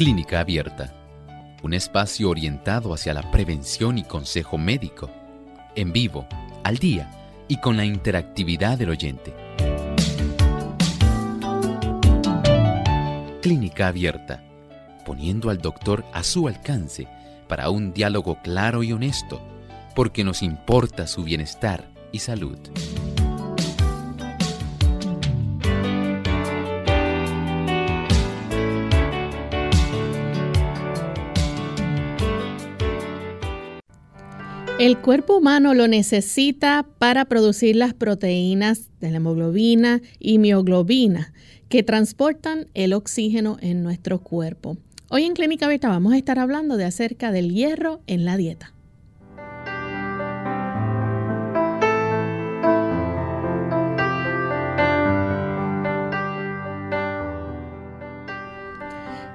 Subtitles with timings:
[0.00, 0.94] Clínica Abierta,
[1.62, 5.10] un espacio orientado hacia la prevención y consejo médico,
[5.76, 6.26] en vivo,
[6.64, 7.10] al día
[7.48, 9.34] y con la interactividad del oyente.
[13.42, 14.42] Clínica Abierta,
[15.04, 17.06] poniendo al doctor a su alcance
[17.50, 19.42] para un diálogo claro y honesto,
[19.96, 22.56] porque nos importa su bienestar y salud.
[34.78, 41.34] El cuerpo humano lo necesita para producir las proteínas de la hemoglobina y mioglobina
[41.68, 44.78] que transportan el oxígeno en nuestro cuerpo.
[45.12, 48.72] Hoy en Clínica Beta vamos a estar hablando de acerca del hierro en la dieta.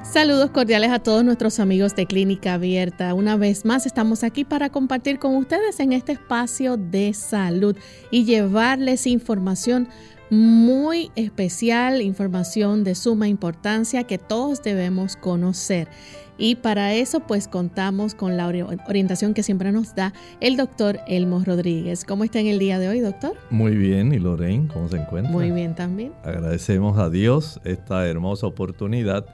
[0.02, 3.14] Saludos cordiales a todos nuestros amigos de Clínica Abierta.
[3.14, 7.76] Una vez más estamos aquí para compartir con ustedes en este espacio de salud
[8.12, 9.90] y llevarles información
[10.36, 15.88] muy especial, información de suma importancia que todos debemos conocer.
[16.38, 21.42] Y para eso pues contamos con la orientación que siempre nos da el doctor Elmo
[21.46, 22.04] Rodríguez.
[22.04, 23.38] ¿Cómo está en el día de hoy, doctor?
[23.50, 25.32] Muy bien, ¿y Lorraine cómo se encuentra?
[25.32, 26.12] Muy bien también.
[26.24, 29.26] Agradecemos a Dios esta hermosa oportunidad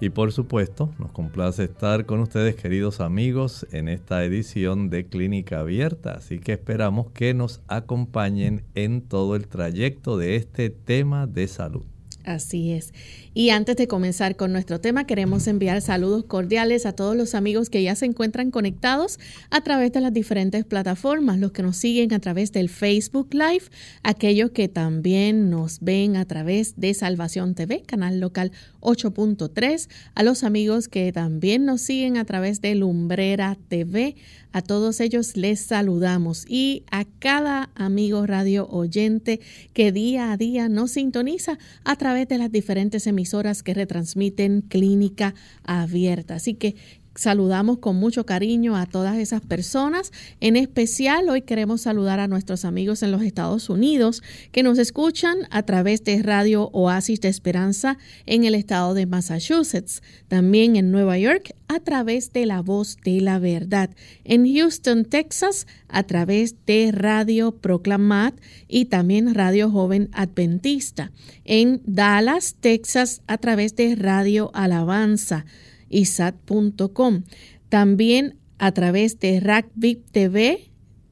[0.00, 5.60] y por supuesto, nos complace estar con ustedes, queridos amigos, en esta edición de Clínica
[5.60, 6.12] Abierta.
[6.12, 11.84] Así que esperamos que nos acompañen en todo el trayecto de este tema de salud.
[12.26, 12.92] Así es.
[13.34, 17.70] Y antes de comenzar con nuestro tema, queremos enviar saludos cordiales a todos los amigos
[17.70, 22.12] que ya se encuentran conectados a través de las diferentes plataformas, los que nos siguen
[22.12, 23.66] a través del Facebook Live,
[24.02, 28.50] aquellos que también nos ven a través de Salvación TV, canal local
[28.80, 34.16] 8.3, a los amigos que también nos siguen a través de Lumbrera TV,
[34.56, 39.38] a todos ellos les saludamos y a cada amigo radio oyente
[39.74, 45.34] que día a día nos sintoniza a través de las diferentes emisoras que retransmiten Clínica
[45.62, 46.36] Abierta.
[46.36, 46.74] Así que
[47.16, 50.12] saludamos con mucho cariño a todas esas personas.
[50.40, 54.22] En especial, hoy queremos saludar a nuestros amigos en los Estados Unidos
[54.52, 60.02] que nos escuchan a través de Radio Oasis de Esperanza en el estado de Massachusetts.
[60.28, 63.90] También en Nueva York a través de La Voz de la Verdad.
[64.24, 68.34] En Houston, Texas, a través de Radio Proclamat
[68.68, 71.12] y también Radio Joven Adventista.
[71.44, 75.44] En Dallas, Texas, a través de Radio Alabanza
[75.90, 77.22] isat.com.
[77.68, 80.70] También a través de RACVIP TV,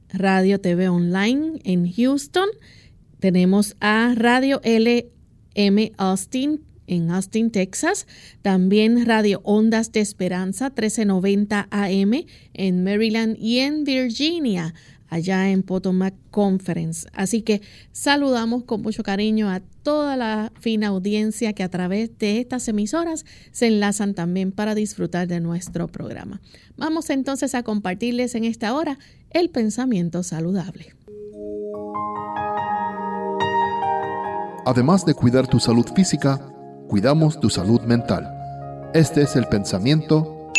[0.09, 2.47] Radio TV Online en Houston.
[3.19, 8.07] Tenemos a Radio LM Austin en Austin, Texas.
[8.41, 14.73] También Radio Ondas de Esperanza 1390 AM en Maryland y en Virginia
[15.15, 17.07] allá en Potomac Conference.
[17.13, 17.61] Así que
[17.91, 23.25] saludamos con mucho cariño a toda la fina audiencia que a través de estas emisoras
[23.51, 26.41] se enlazan también para disfrutar de nuestro programa.
[26.75, 28.97] Vamos entonces a compartirles en esta hora
[29.31, 30.93] el pensamiento saludable.
[34.65, 36.39] Además de cuidar tu salud física,
[36.89, 38.31] cuidamos tu salud mental.
[38.93, 40.51] Este es el pensamiento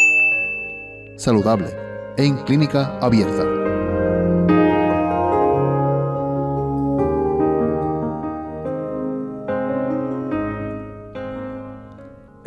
[1.17, 1.69] saludable
[2.17, 3.56] en clínica abierta.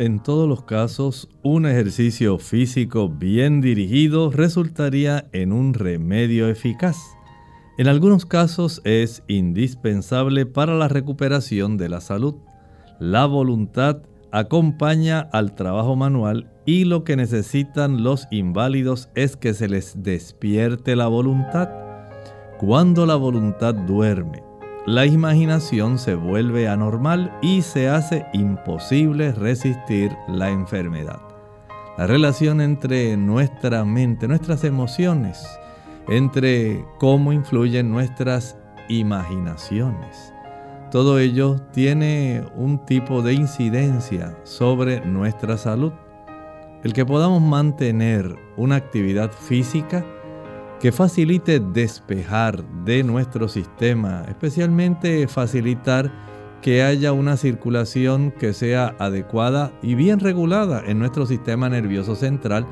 [0.00, 6.96] En todos los casos, un ejercicio físico bien dirigido resultaría en un remedio eficaz.
[7.76, 12.36] En algunos casos es indispensable para la recuperación de la salud.
[12.98, 13.98] La voluntad
[14.32, 20.96] acompaña al trabajo manual y lo que necesitan los inválidos es que se les despierte
[20.96, 21.68] la voluntad.
[22.58, 24.49] Cuando la voluntad duerme,
[24.86, 31.20] la imaginación se vuelve anormal y se hace imposible resistir la enfermedad.
[31.98, 35.46] La relación entre nuestra mente, nuestras emociones,
[36.08, 38.56] entre cómo influyen nuestras
[38.88, 40.32] imaginaciones.
[40.90, 45.92] Todo ello tiene un tipo de incidencia sobre nuestra salud.
[46.82, 50.04] El que podamos mantener una actividad física
[50.80, 56.10] que facilite despejar de nuestro sistema, especialmente facilitar
[56.62, 62.66] que haya una circulación que sea adecuada y bien regulada en nuestro sistema nervioso central,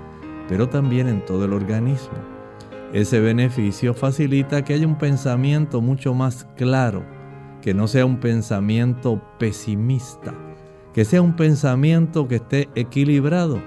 [0.48, 2.16] pero también en todo el organismo.
[2.94, 7.04] ese beneficio facilita que haya un pensamiento mucho más claro,
[7.60, 10.32] que no sea un pensamiento pesimista,
[10.94, 13.62] que sea un pensamiento que esté equilibrado.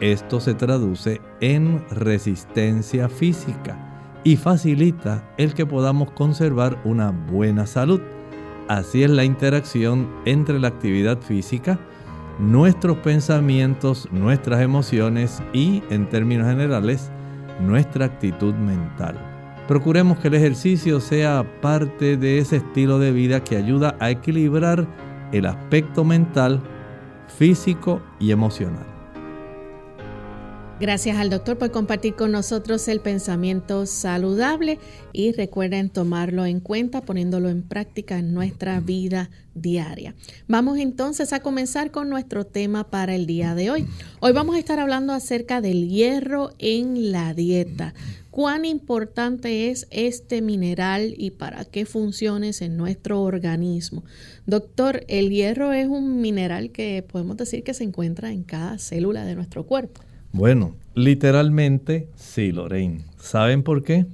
[0.00, 3.76] Esto se traduce en resistencia física
[4.22, 8.00] y facilita el que podamos conservar una buena salud.
[8.68, 11.80] Así es la interacción entre la actividad física,
[12.38, 17.10] nuestros pensamientos, nuestras emociones y, en términos generales,
[17.60, 19.18] nuestra actitud mental.
[19.66, 24.86] Procuremos que el ejercicio sea parte de ese estilo de vida que ayuda a equilibrar
[25.32, 26.62] el aspecto mental,
[27.36, 28.97] físico y emocional.
[30.80, 34.78] Gracias al doctor por compartir con nosotros el pensamiento saludable
[35.12, 40.14] y recuerden tomarlo en cuenta poniéndolo en práctica en nuestra vida diaria.
[40.46, 43.86] Vamos entonces a comenzar con nuestro tema para el día de hoy.
[44.20, 47.92] Hoy vamos a estar hablando acerca del hierro en la dieta.
[48.30, 54.04] ¿Cuán importante es este mineral y para qué funciones en nuestro organismo?
[54.46, 59.24] Doctor, el hierro es un mineral que podemos decir que se encuentra en cada célula
[59.24, 60.02] de nuestro cuerpo.
[60.38, 63.00] Bueno, literalmente sí, Lorraine.
[63.16, 64.06] ¿Saben por qué?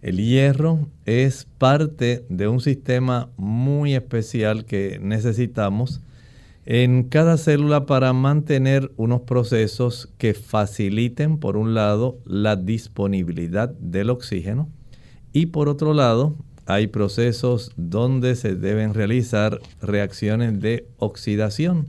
[0.00, 6.00] El hierro es parte de un sistema muy especial que necesitamos
[6.64, 14.08] en cada célula para mantener unos procesos que faciliten, por un lado, la disponibilidad del
[14.08, 14.70] oxígeno
[15.34, 16.34] y por otro lado,
[16.64, 21.88] hay procesos donde se deben realizar reacciones de oxidación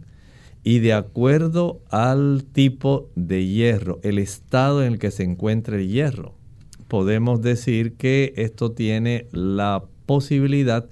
[0.63, 5.87] y de acuerdo al tipo de hierro, el estado en el que se encuentra el
[5.87, 6.35] hierro,
[6.87, 10.89] podemos decir que esto tiene la posibilidad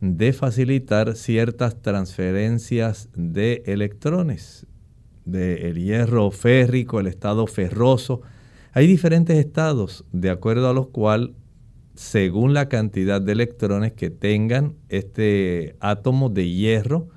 [0.00, 4.66] de facilitar ciertas transferencias de electrones,
[5.24, 8.22] del hierro férrico, el estado ferroso.
[8.72, 11.30] Hay diferentes estados de acuerdo a los cuales,
[11.94, 17.08] según la cantidad de electrones que tengan este átomo de hierro,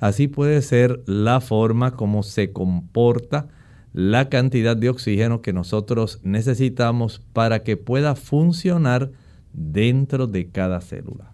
[0.00, 3.48] Así puede ser la forma como se comporta
[3.92, 9.10] la cantidad de oxígeno que nosotros necesitamos para que pueda funcionar
[9.52, 11.32] dentro de cada célula.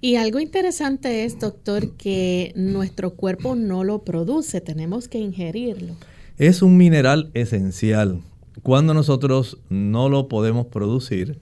[0.00, 5.94] Y algo interesante es, doctor, que nuestro cuerpo no lo produce, tenemos que ingerirlo.
[6.38, 8.20] Es un mineral esencial.
[8.64, 11.38] Cuando nosotros no lo podemos producir,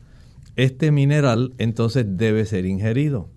[0.56, 3.28] este mineral entonces debe ser ingerido.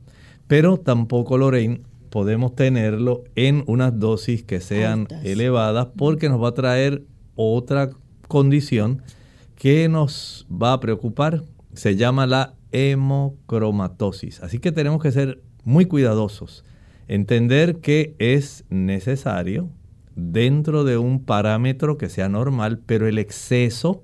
[0.48, 1.82] Pero tampoco, Lorraine,
[2.14, 7.90] podemos tenerlo en unas dosis que sean elevadas porque nos va a traer otra
[8.28, 9.02] condición
[9.56, 11.42] que nos va a preocupar.
[11.74, 14.42] Se llama la hemocromatosis.
[14.44, 16.64] Así que tenemos que ser muy cuidadosos.
[17.08, 19.72] Entender que es necesario
[20.16, 24.04] dentro de un parámetro que sea normal, pero el exceso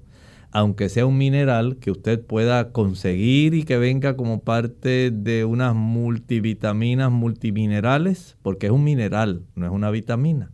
[0.52, 5.76] aunque sea un mineral que usted pueda conseguir y que venga como parte de unas
[5.76, 10.52] multivitaminas, multiminerales, porque es un mineral, no es una vitamina.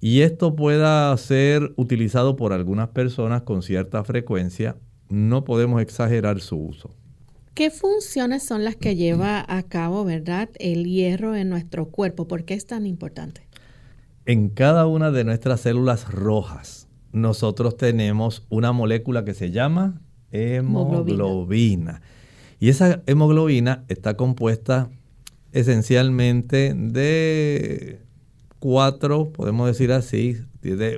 [0.00, 4.76] Y esto pueda ser utilizado por algunas personas con cierta frecuencia,
[5.08, 6.94] no podemos exagerar su uso.
[7.54, 12.28] ¿Qué funciones son las que lleva a cabo, verdad, el hierro en nuestro cuerpo?
[12.28, 13.48] ¿Por qué es tan importante?
[14.26, 16.87] En cada una de nuestras células rojas,
[17.20, 20.00] nosotros tenemos una molécula que se llama
[20.30, 22.02] hemoglobina.
[22.60, 24.90] Y esa hemoglobina está compuesta
[25.52, 28.00] esencialmente de
[28.58, 30.36] cuatro, podemos decir así,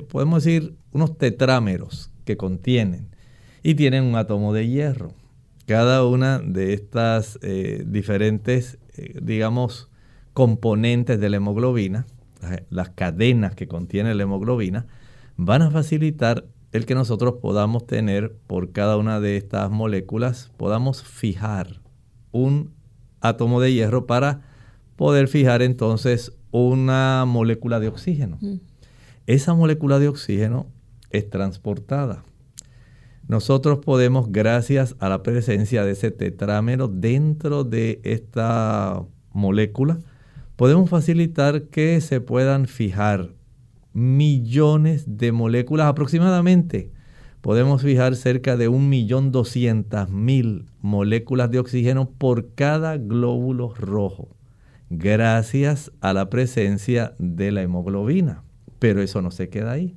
[0.08, 3.08] podemos decir unos tetrámeros que contienen
[3.62, 5.12] y tienen un átomo de hierro.
[5.66, 9.88] Cada una de estas eh, diferentes, eh, digamos,
[10.32, 12.06] componentes de la hemoglobina,
[12.70, 14.86] las cadenas que contiene la hemoglobina,
[15.42, 21.02] van a facilitar el que nosotros podamos tener por cada una de estas moléculas, podamos
[21.02, 21.80] fijar
[22.30, 22.74] un
[23.22, 24.42] átomo de hierro para
[24.96, 28.36] poder fijar entonces una molécula de oxígeno.
[28.42, 28.56] Mm.
[29.26, 30.66] Esa molécula de oxígeno
[31.08, 32.22] es transportada.
[33.26, 40.00] Nosotros podemos, gracias a la presencia de ese tetrámero dentro de esta molécula,
[40.56, 43.39] podemos facilitar que se puedan fijar
[43.92, 46.90] millones de moléculas aproximadamente.
[47.40, 54.36] Podemos fijar cerca de 1.200.000 moléculas de oxígeno por cada glóbulo rojo,
[54.90, 58.42] gracias a la presencia de la hemoglobina.
[58.78, 59.96] Pero eso no se queda ahí.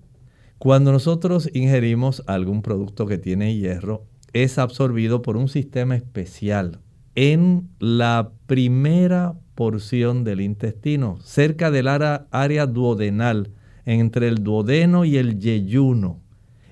[0.57, 6.79] Cuando nosotros ingerimos algún producto que tiene hierro, es absorbido por un sistema especial
[7.15, 13.51] en la primera porción del intestino, cerca del área duodenal,
[13.85, 16.19] entre el duodeno y el yeyuno.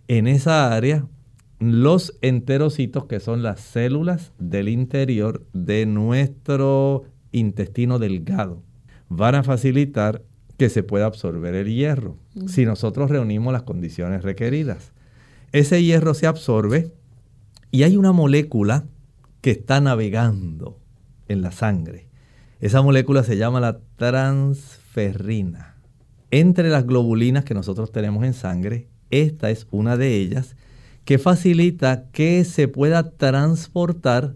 [0.07, 1.05] En esa área
[1.59, 8.63] los enterocitos, que son las células del interior de nuestro intestino delgado.
[9.09, 10.23] Van a facilitar
[10.57, 14.91] que se pueda absorber el hierro si nosotros reunimos las condiciones requeridas.
[15.51, 16.93] Ese hierro se absorbe
[17.71, 18.85] y hay una molécula
[19.41, 20.79] que está navegando
[21.27, 22.07] en la sangre.
[22.59, 25.70] Esa molécula se llama la transferrina.
[26.31, 30.55] Entre las globulinas que nosotros tenemos en sangre, esta es una de ellas
[31.03, 34.35] que facilita que se pueda transportar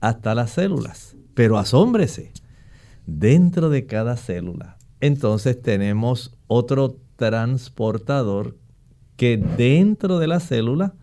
[0.00, 1.16] hasta las células.
[1.34, 2.32] Pero asómbrese,
[3.06, 8.56] dentro de cada célula, entonces tenemos otro transportador
[9.16, 10.94] que dentro de la célula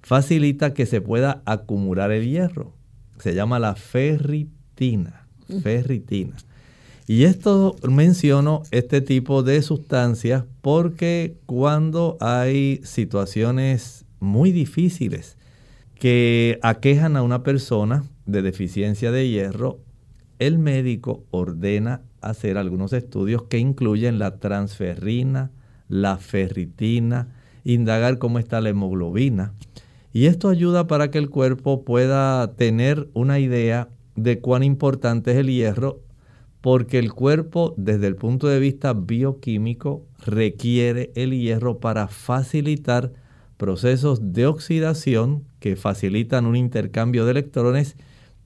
[0.00, 2.74] facilita que se pueda acumular el hierro.
[3.18, 5.28] Se llama la ferritina.
[5.62, 6.36] Ferritina.
[7.12, 15.36] Y esto menciono este tipo de sustancias porque cuando hay situaciones muy difíciles
[15.94, 19.78] que aquejan a una persona de deficiencia de hierro,
[20.38, 25.50] el médico ordena hacer algunos estudios que incluyen la transferrina,
[25.90, 27.28] la ferritina,
[27.62, 29.52] indagar cómo está la hemoglobina.
[30.14, 35.36] Y esto ayuda para que el cuerpo pueda tener una idea de cuán importante es
[35.36, 36.00] el hierro,
[36.62, 43.12] porque el cuerpo desde el punto de vista bioquímico requiere el hierro para facilitar
[43.56, 47.96] procesos de oxidación que facilitan un intercambio de electrones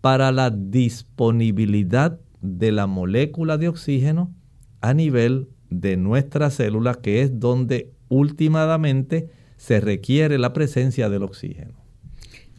[0.00, 4.32] para la disponibilidad de la molécula de oxígeno
[4.80, 11.85] a nivel de nuestra célula, que es donde últimamente se requiere la presencia del oxígeno.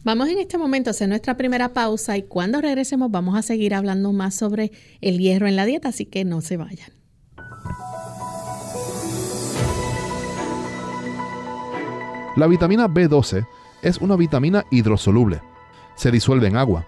[0.04, 3.74] Vamos en este momento a hacer nuestra primera pausa y cuando regresemos vamos a seguir
[3.74, 6.90] hablando más sobre el hierro en la dieta, así que no se vayan.
[12.36, 13.44] La vitamina B12
[13.82, 15.40] es una vitamina hidrosoluble.
[15.96, 16.86] Se disuelve en agua.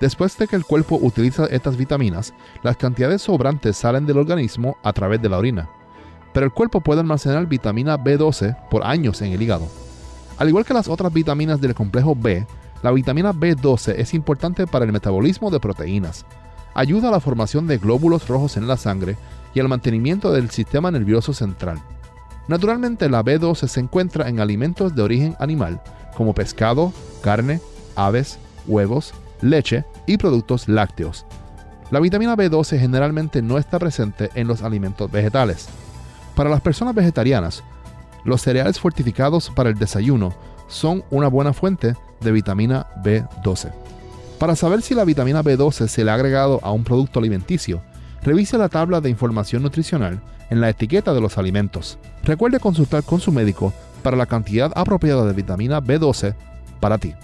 [0.00, 4.92] Después de que el cuerpo utiliza estas vitaminas, las cantidades sobrantes salen del organismo a
[4.92, 5.68] través de la orina.
[6.32, 9.66] Pero el cuerpo puede almacenar vitamina B12 por años en el hígado.
[10.38, 12.46] Al igual que las otras vitaminas del complejo B,
[12.82, 16.26] la vitamina B12 es importante para el metabolismo de proteínas.
[16.74, 19.16] Ayuda a la formación de glóbulos rojos en la sangre
[19.54, 21.80] y al mantenimiento del sistema nervioso central.
[22.48, 25.80] Naturalmente la B12 se encuentra en alimentos de origen animal
[26.16, 27.60] como pescado, carne,
[27.96, 31.26] aves, huevos, leche y productos lácteos.
[31.90, 35.68] La vitamina B12 generalmente no está presente en los alimentos vegetales.
[36.34, 37.62] Para las personas vegetarianas,
[38.26, 40.34] los cereales fortificados para el desayuno
[40.68, 43.72] son una buena fuente de vitamina B12.
[44.38, 47.82] Para saber si la vitamina B12 se le ha agregado a un producto alimenticio,
[48.22, 51.98] revise la tabla de información nutricional en la etiqueta de los alimentos.
[52.24, 56.34] Recuerde consultar con su médico para la cantidad apropiada de vitamina B12
[56.80, 57.14] para ti.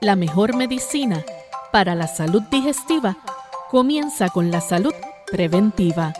[0.00, 1.24] La mejor medicina
[1.72, 3.16] para la salud digestiva
[3.70, 4.94] comienza con la salud
[5.30, 6.14] preventiva.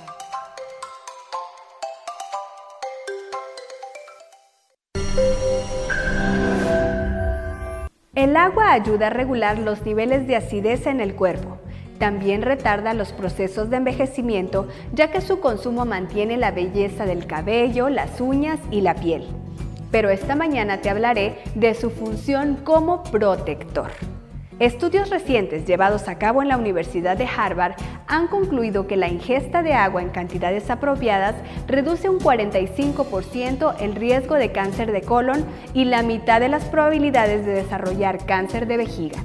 [8.15, 11.59] El agua ayuda a regular los niveles de acidez en el cuerpo.
[11.99, 17.89] También retarda los procesos de envejecimiento ya que su consumo mantiene la belleza del cabello,
[17.89, 19.27] las uñas y la piel.
[19.91, 23.91] Pero esta mañana te hablaré de su función como protector.
[24.61, 27.75] Estudios recientes llevados a cabo en la Universidad de Harvard
[28.09, 31.37] han concluido que la ingesta de agua en cantidades apropiadas
[31.69, 37.47] reduce un 45% el riesgo de cáncer de colon y la mitad de las probabilidades
[37.47, 39.21] de desarrollar cáncer de vejiga.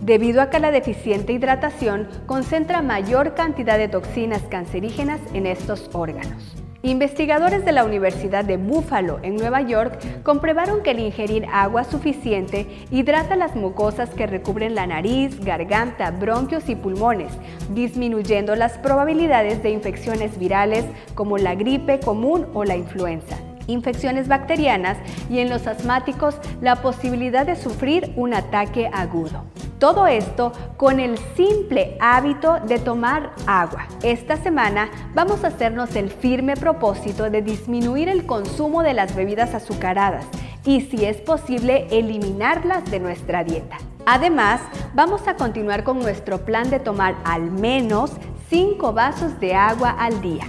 [0.00, 6.61] Debido a que la deficiente hidratación concentra mayor cantidad de toxinas cancerígenas en estos órganos.
[6.84, 12.66] Investigadores de la Universidad de Buffalo en Nueva York comprobaron que el ingerir agua suficiente
[12.90, 17.32] hidrata las mucosas que recubren la nariz, garganta, bronquios y pulmones,
[17.72, 20.84] disminuyendo las probabilidades de infecciones virales
[21.14, 23.36] como la gripe común o la influenza
[23.66, 24.98] infecciones bacterianas
[25.30, 29.44] y en los asmáticos la posibilidad de sufrir un ataque agudo.
[29.78, 33.88] Todo esto con el simple hábito de tomar agua.
[34.04, 39.54] Esta semana vamos a hacernos el firme propósito de disminuir el consumo de las bebidas
[39.54, 40.24] azucaradas
[40.64, 43.78] y si es posible eliminarlas de nuestra dieta.
[44.06, 44.60] Además,
[44.94, 48.12] vamos a continuar con nuestro plan de tomar al menos
[48.50, 50.44] 5 vasos de agua al día.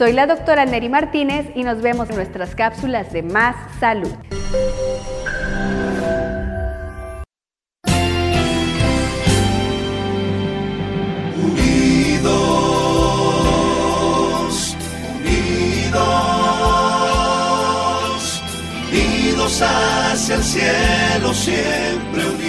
[0.00, 4.08] Soy la doctora Neri Martínez y nos vemos en nuestras cápsulas de Más Salud.
[11.36, 12.34] Unidos,
[15.18, 16.00] unidos,
[18.90, 22.39] unidos hacia el cielo siempre.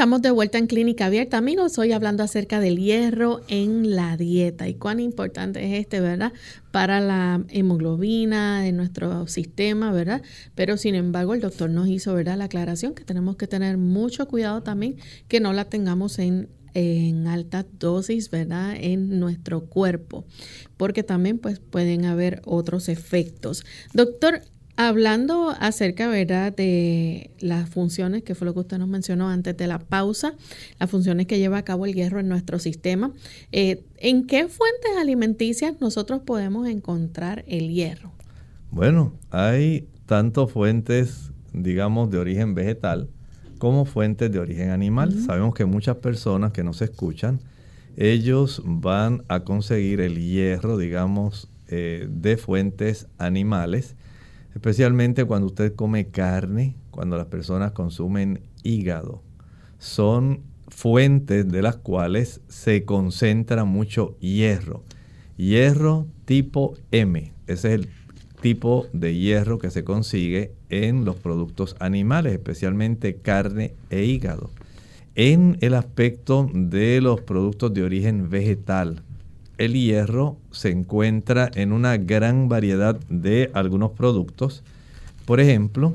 [0.00, 1.76] Estamos de vuelta en Clínica Abierta, amigos.
[1.76, 6.32] Hoy hablando acerca del hierro en la dieta y cuán importante es este, ¿verdad?
[6.70, 10.22] Para la hemoglobina de nuestro sistema, ¿verdad?
[10.54, 12.38] Pero sin embargo, el doctor nos hizo, ¿verdad?
[12.38, 14.96] La aclaración que tenemos que tener mucho cuidado también
[15.28, 18.76] que no la tengamos en en alta dosis, ¿verdad?
[18.80, 20.24] En nuestro cuerpo,
[20.78, 23.66] porque también pues pueden haber otros efectos.
[23.92, 24.40] Doctor,
[24.82, 29.66] Hablando acerca, ¿verdad?, de las funciones, que fue lo que usted nos mencionó antes de
[29.66, 30.32] la pausa,
[30.78, 33.12] las funciones que lleva a cabo el hierro en nuestro sistema,
[33.52, 38.10] eh, ¿en qué fuentes alimenticias nosotros podemos encontrar el hierro?
[38.70, 43.10] Bueno, hay tanto fuentes, digamos, de origen vegetal
[43.58, 45.12] como fuentes de origen animal.
[45.12, 47.40] Sabemos que muchas personas que nos escuchan,
[47.98, 53.94] ellos van a conseguir el hierro, digamos, eh, de fuentes animales
[54.60, 59.22] especialmente cuando usted come carne, cuando las personas consumen hígado.
[59.78, 64.84] Son fuentes de las cuales se concentra mucho hierro.
[65.38, 67.88] Hierro tipo M, ese es el
[68.42, 74.50] tipo de hierro que se consigue en los productos animales, especialmente carne e hígado.
[75.14, 79.04] En el aspecto de los productos de origen vegetal,
[79.60, 84.64] el hierro se encuentra en una gran variedad de algunos productos.
[85.26, 85.94] Por ejemplo,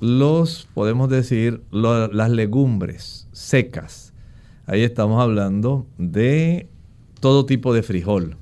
[0.00, 4.12] los, podemos decir, las legumbres secas.
[4.66, 6.66] Ahí estamos hablando de
[7.20, 8.36] todo tipo de frijol,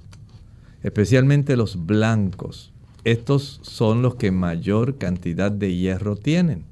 [0.83, 2.73] especialmente los blancos.
[3.05, 6.65] Estos son los que mayor cantidad de hierro tienen.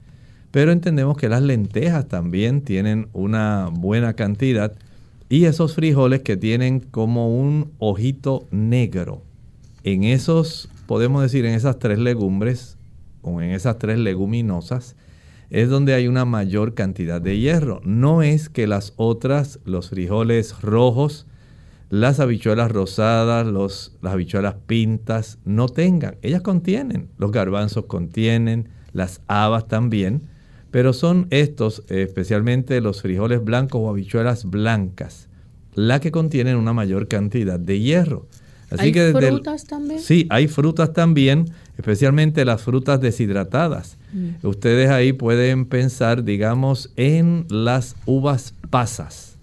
[0.51, 4.73] Pero entendemos que las lentejas también tienen una buena cantidad
[5.33, 9.23] y esos frijoles que tienen como un ojito negro.
[9.83, 12.77] En esos, podemos decir, en esas tres legumbres
[13.23, 14.95] o en esas tres leguminosas,
[15.49, 17.81] es donde hay una mayor cantidad de hierro.
[17.83, 21.27] No es que las otras, los frijoles rojos,
[21.89, 26.17] las habichuelas rosadas, los, las habichuelas pintas, no tengan.
[26.21, 30.29] Ellas contienen, los garbanzos contienen, las habas también,
[30.73, 35.29] pero son estos, especialmente los frijoles blancos o habichuelas blancas,
[35.75, 38.27] las que contienen una mayor cantidad de hierro.
[38.71, 40.01] Así ¿Hay que frutas también?
[40.01, 41.45] Sí, hay frutas también,
[41.77, 43.99] especialmente las frutas deshidratadas.
[44.15, 44.47] Mm.
[44.47, 49.37] Ustedes ahí pueden pensar, digamos, en las uvas pasas.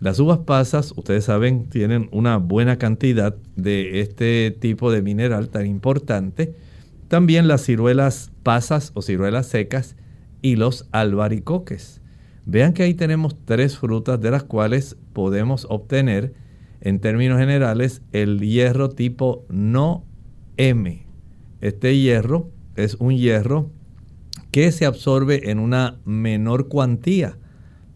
[0.00, 5.66] Las uvas pasas, ustedes saben, tienen una buena cantidad de este tipo de mineral tan
[5.66, 6.52] importante.
[7.06, 9.94] También las ciruelas pasas o ciruelas secas
[10.44, 12.02] y los albaricoques.
[12.44, 16.34] Vean que ahí tenemos tres frutas de las cuales podemos obtener,
[16.82, 20.04] en términos generales, el hierro tipo no
[20.58, 21.06] M.
[21.62, 23.70] Este hierro es un hierro
[24.50, 27.38] que se absorbe en una menor cuantía,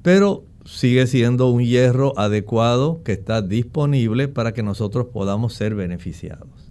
[0.01, 6.68] pero sigue siendo un hierro adecuado que está disponible para que nosotros podamos ser beneficiados.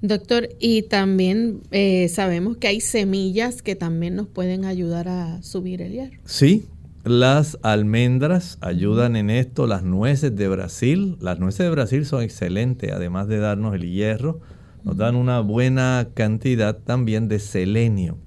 [0.00, 5.82] Doctor, y también eh, sabemos que hay semillas que también nos pueden ayudar a subir
[5.82, 6.18] el hierro.
[6.24, 6.66] Sí,
[7.04, 11.16] las almendras ayudan en esto, las nueces de Brasil.
[11.20, 14.40] Las nueces de Brasil son excelentes, además de darnos el hierro,
[14.84, 18.18] nos dan una buena cantidad también de selenio.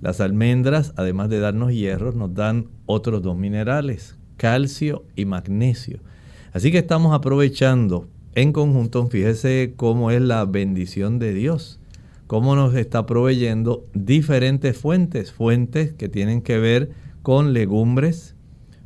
[0.00, 6.00] Las almendras, además de darnos hierro, nos dan otros dos minerales, calcio y magnesio.
[6.52, 11.80] Así que estamos aprovechando en conjunto, fíjese cómo es la bendición de Dios,
[12.26, 16.90] cómo nos está proveyendo diferentes fuentes, fuentes que tienen que ver
[17.22, 18.36] con legumbres,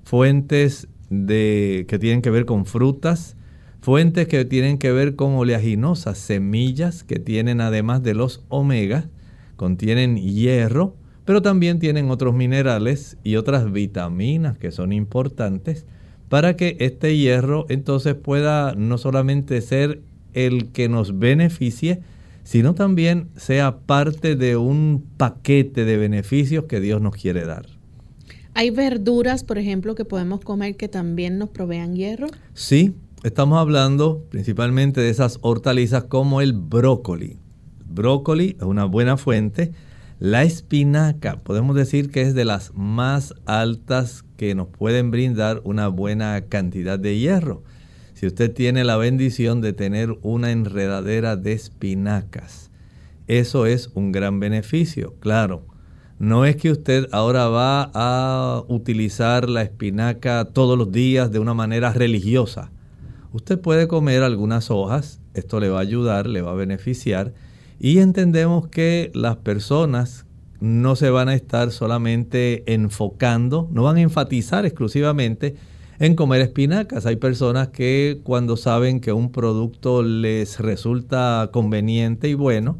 [0.02, 3.37] fuentes de, que tienen que ver con frutas,
[3.80, 9.11] fuentes que tienen que ver con oleaginosas, semillas que tienen además de los omega,
[9.57, 15.87] contienen hierro, pero también tienen otros minerales y otras vitaminas que son importantes
[16.28, 22.00] para que este hierro entonces pueda no solamente ser el que nos beneficie,
[22.42, 27.66] sino también sea parte de un paquete de beneficios que Dios nos quiere dar.
[28.54, 32.28] ¿Hay verduras, por ejemplo, que podemos comer que también nos provean hierro?
[32.52, 37.38] Sí, estamos hablando principalmente de esas hortalizas como el brócoli.
[37.88, 39.72] brócoli es una buena fuente.
[40.18, 45.88] La espinaca, podemos decir que es de las más altas que nos pueden brindar una
[45.88, 47.62] buena cantidad de hierro.
[48.14, 52.70] Si usted tiene la bendición de tener una enredadera de espinacas,
[53.27, 55.74] eso es un gran beneficio, claro
[56.18, 61.55] no es que usted ahora va a utilizar la espinaca todos los días de una
[61.55, 62.70] manera religiosa.
[63.33, 67.35] Usted puede comer algunas hojas, esto le va a ayudar, le va a beneficiar.
[67.78, 70.26] Y entendemos que las personas
[70.60, 75.56] no se van a estar solamente enfocando, no van a enfatizar exclusivamente
[75.98, 77.06] en comer espinacas.
[77.06, 82.78] Hay personas que cuando saben que un producto les resulta conveniente y bueno,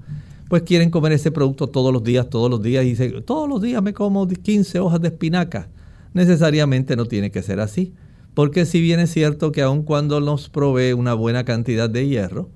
[0.49, 3.61] pues quieren comer ese producto todos los días, todos los días, y dicen, todos los
[3.61, 5.69] días me como 15 hojas de espinaca.
[6.13, 7.93] Necesariamente no tiene que ser así,
[8.35, 12.51] porque si bien es cierto que aun cuando nos provee una buena cantidad de hierro,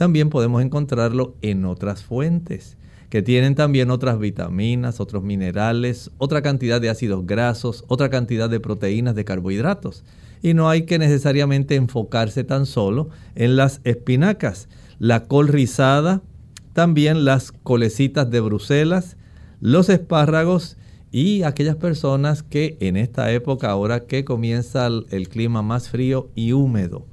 [0.00, 2.78] también podemos encontrarlo en otras fuentes,
[3.10, 8.60] que tienen también otras vitaminas, otros minerales, otra cantidad de ácidos grasos, otra cantidad de
[8.60, 10.02] proteínas, de carbohidratos.
[10.40, 14.70] Y no hay que necesariamente enfocarse tan solo en las espinacas.
[14.98, 16.22] La col rizada,
[16.72, 19.18] también las colecitas de Bruselas,
[19.60, 20.78] los espárragos
[21.12, 26.52] y aquellas personas que en esta época, ahora que comienza el, clima más frío y
[26.52, 27.04] húmedo,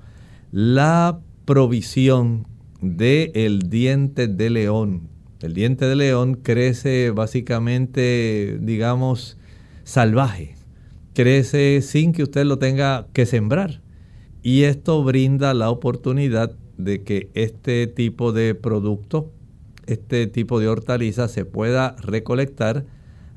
[0.54, 2.47] la provisión
[2.82, 5.10] del el diente de león.
[5.42, 9.38] El diente de león crece básicamente, digamos,
[9.84, 10.56] salvaje.
[11.13, 13.82] Crece sin que usted lo tenga que sembrar.
[14.44, 19.32] Y esto brinda la oportunidad de que este tipo de producto
[19.88, 22.86] este tipo de hortaliza se pueda recolectar.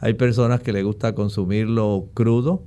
[0.00, 2.64] Hay personas que les gusta consumirlo crudo.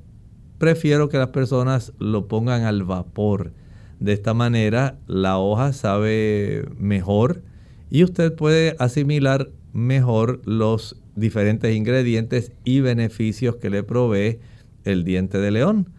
[0.57, 3.51] Prefiero que las personas lo pongan al vapor.
[3.99, 7.41] De esta manera la hoja sabe mejor
[7.89, 14.39] y usted puede asimilar mejor los diferentes ingredientes y beneficios que le provee
[14.83, 15.89] el diente de león.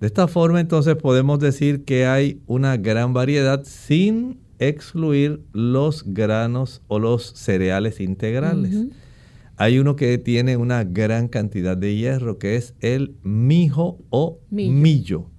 [0.00, 6.82] De esta forma entonces podemos decir que hay una gran variedad sin excluir los granos
[6.86, 8.86] o los cereales integrales.
[9.56, 15.30] Hay uno que tiene una gran cantidad de hierro, que es el mijo o millo.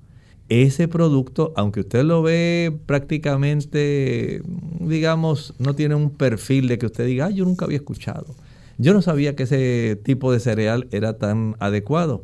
[0.50, 4.42] Ese producto, aunque usted lo ve prácticamente,
[4.80, 8.36] digamos, no tiene un perfil de que usted diga, yo nunca había escuchado.
[8.80, 12.24] Yo no sabía que ese tipo de cereal era tan adecuado.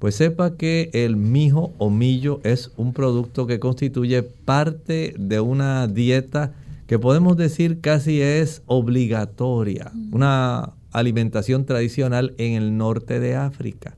[0.00, 5.86] Pues sepa que el mijo o millo es un producto que constituye parte de una
[5.86, 6.54] dieta
[6.86, 13.94] que podemos decir casi es obligatoria, una alimentación tradicional en el norte de África.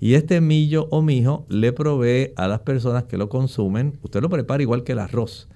[0.00, 4.28] Y este millo o mijo le provee a las personas que lo consumen, usted lo
[4.28, 5.48] prepara igual que el arroz,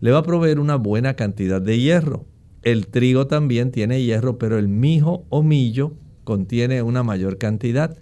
[0.00, 2.24] le va a proveer una buena cantidad de hierro.
[2.62, 7.96] El trigo también tiene hierro, pero el mijo o millo contiene una mayor cantidad.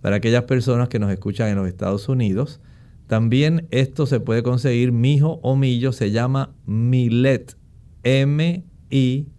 [0.00, 2.60] Para aquellas personas que nos escuchan en los Estados Unidos,
[3.06, 7.56] también esto se puede conseguir, mijo o millo, se llama millet.
[8.02, 9.38] M-I-L-L-E,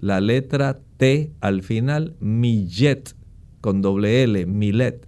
[0.00, 3.14] la letra T al final, millet,
[3.60, 5.06] con doble L, millet.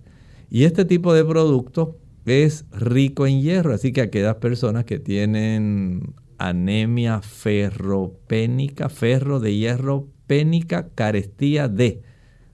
[0.50, 6.14] Y este tipo de producto es rico en hierro, así que aquellas personas que tienen
[6.38, 12.02] anemia ferropénica, ferro de hierro pénica, carestía de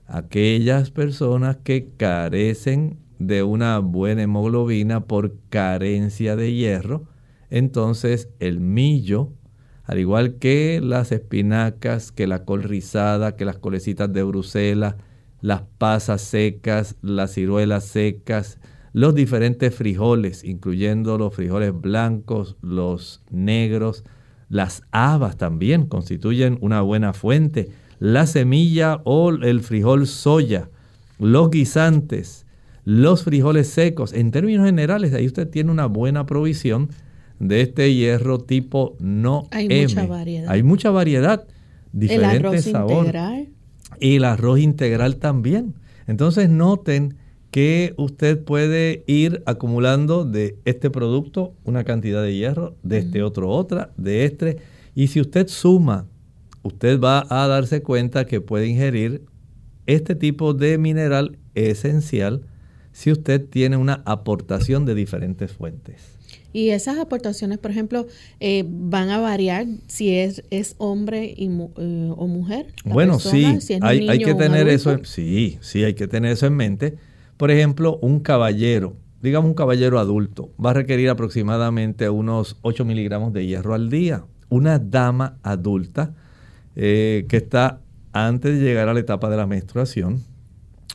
[0.05, 7.07] aquellas personas que carecen de una buena hemoglobina por carencia de hierro,
[7.49, 9.31] entonces el millo,
[9.83, 14.95] al igual que las espinacas, que la col rizada, que las colecitas de Bruselas,
[15.41, 18.59] las pasas secas, las ciruelas secas,
[18.93, 24.03] los diferentes frijoles, incluyendo los frijoles blancos, los negros,
[24.49, 27.71] las habas también constituyen una buena fuente
[28.03, 30.69] la semilla o el frijol soya,
[31.19, 32.45] los guisantes,
[32.83, 34.11] los frijoles secos.
[34.11, 36.89] En términos generales, ahí usted tiene una buena provisión
[37.47, 40.51] de este hierro tipo no Hay mucha variedad.
[40.51, 41.45] Hay mucha variedad,
[41.91, 42.99] diferentes el arroz sabores.
[42.99, 43.47] integral.
[43.99, 45.75] Y el arroz integral también.
[46.07, 47.17] Entonces noten
[47.51, 53.49] que usted puede ir acumulando de este producto una cantidad de hierro, de este otro
[53.49, 54.57] otra, de este.
[54.95, 56.07] Y si usted suma
[56.63, 59.25] usted va a darse cuenta que puede ingerir
[59.85, 62.47] este tipo de mineral esencial
[62.93, 66.17] si usted tiene una aportación de diferentes fuentes.
[66.53, 68.05] Y esas aportaciones, por ejemplo,
[68.39, 72.67] eh, van a variar si es, es hombre y, eh, o mujer.
[72.85, 76.55] Bueno, sí, hay, hay, que tener eso, en, sí, sí, hay que tener eso en
[76.55, 76.95] mente.
[77.37, 83.33] Por ejemplo, un caballero, digamos un caballero adulto, va a requerir aproximadamente unos 8 miligramos
[83.33, 84.23] de hierro al día.
[84.49, 86.13] Una dama adulta
[86.75, 90.21] eh, que está antes de llegar a la etapa de la menstruación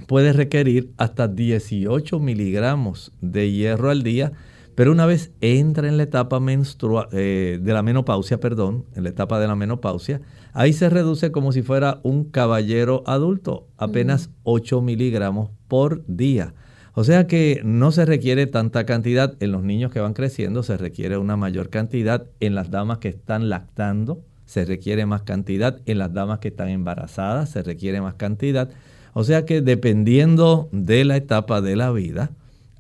[0.07, 4.33] puede requerir hasta 18 miligramos de hierro al día
[4.79, 9.09] pero una vez entra en la etapa menstrua, eh, de la menopausia, perdón, en la
[9.09, 10.21] etapa de la menopausia,
[10.53, 16.55] ahí se reduce como si fuera un caballero adulto, apenas 8 miligramos por día.
[16.95, 20.77] O sea que no se requiere tanta cantidad en los niños que van creciendo, se
[20.77, 25.99] requiere una mayor cantidad en las damas que están lactando, se requiere más cantidad en
[25.99, 28.71] las damas que están embarazadas, se requiere más cantidad.
[29.13, 32.31] O sea que dependiendo de la etapa de la vida,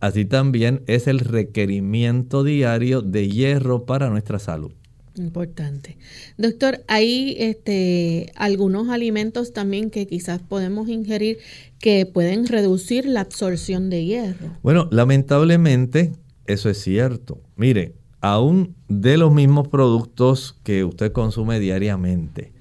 [0.00, 4.72] Así también es el requerimiento diario de hierro para nuestra salud.
[5.16, 5.98] Importante.
[6.36, 11.38] Doctor, hay este, algunos alimentos también que quizás podemos ingerir
[11.80, 14.56] que pueden reducir la absorción de hierro.
[14.62, 16.12] Bueno, lamentablemente
[16.46, 17.40] eso es cierto.
[17.56, 22.52] Mire, aún de los mismos productos que usted consume diariamente,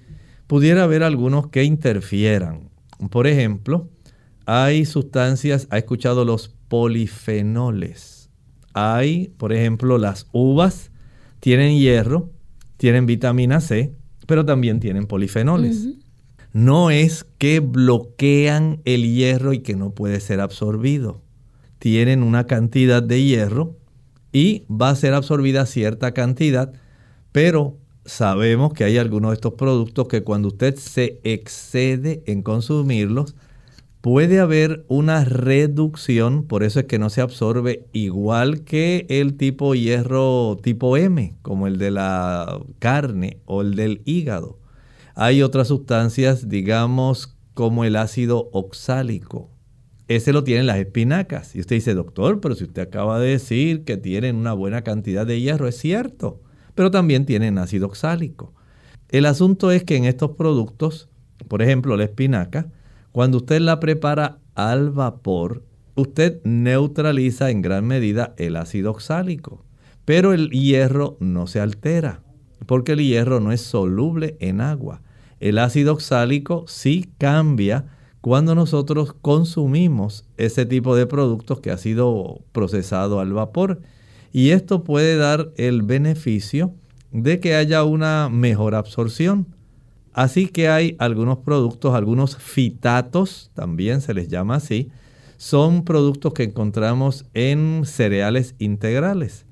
[0.48, 2.70] pudiera haber algunos que interfieran.
[3.12, 3.90] Por ejemplo,
[4.46, 8.30] hay sustancias, ha escuchado los polifenoles.
[8.74, 10.92] Hay, por ejemplo, las uvas
[11.40, 12.30] tienen hierro,
[12.78, 13.94] tienen vitamina C,
[14.28, 15.88] pero también tienen polifenoles.
[16.54, 21.22] No es que bloquean el hierro y que no puede ser absorbido.
[21.80, 23.78] Tienen una cantidad de hierro
[24.32, 26.74] y va a ser absorbida cierta cantidad,
[27.32, 33.36] pero sabemos que hay algunos de estos productos que cuando usted se excede en consumirlos,
[34.02, 39.76] puede haber una reducción, por eso es que no se absorbe igual que el tipo
[39.76, 44.60] hierro tipo M, como el de la carne o el del hígado.
[45.16, 49.50] Hay otras sustancias, digamos, como el ácido oxálico.
[50.08, 51.56] Ese lo tienen las espinacas.
[51.56, 55.26] Y usted dice, doctor, pero si usted acaba de decir que tienen una buena cantidad
[55.26, 56.42] de hierro, es cierto,
[56.76, 58.54] pero también tienen ácido oxálico.
[59.10, 61.10] El asunto es que en estos productos,
[61.48, 62.68] por ejemplo, la espinaca,
[63.18, 65.64] cuando usted la prepara al vapor,
[65.96, 69.66] usted neutraliza en gran medida el ácido oxálico,
[70.06, 72.22] pero el hierro no se altera,
[72.68, 75.02] porque el hierro no es soluble en agua.
[75.40, 77.86] El ácido oxálico sí cambia
[78.22, 83.82] cuando nosotros consumimos ese tipo de productos que ha sido procesado al vapor.
[84.32, 86.76] Y esto puede dar el beneficio
[87.12, 89.57] de que haya una mejor absorción.
[90.18, 94.90] Así que hay algunos productos, algunos fitatos, también se les llama así,
[95.38, 99.46] son productos que encontramos en cereales integrales.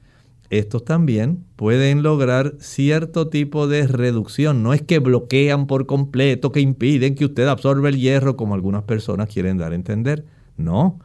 [0.50, 4.64] Estos también pueden lograr cierto tipo de reducción.
[4.64, 8.86] No es que bloquean por completo, que impiden que usted absorba el hierro como algunas
[8.86, 10.26] personas quieren dar a entender.
[10.58, 10.98] No.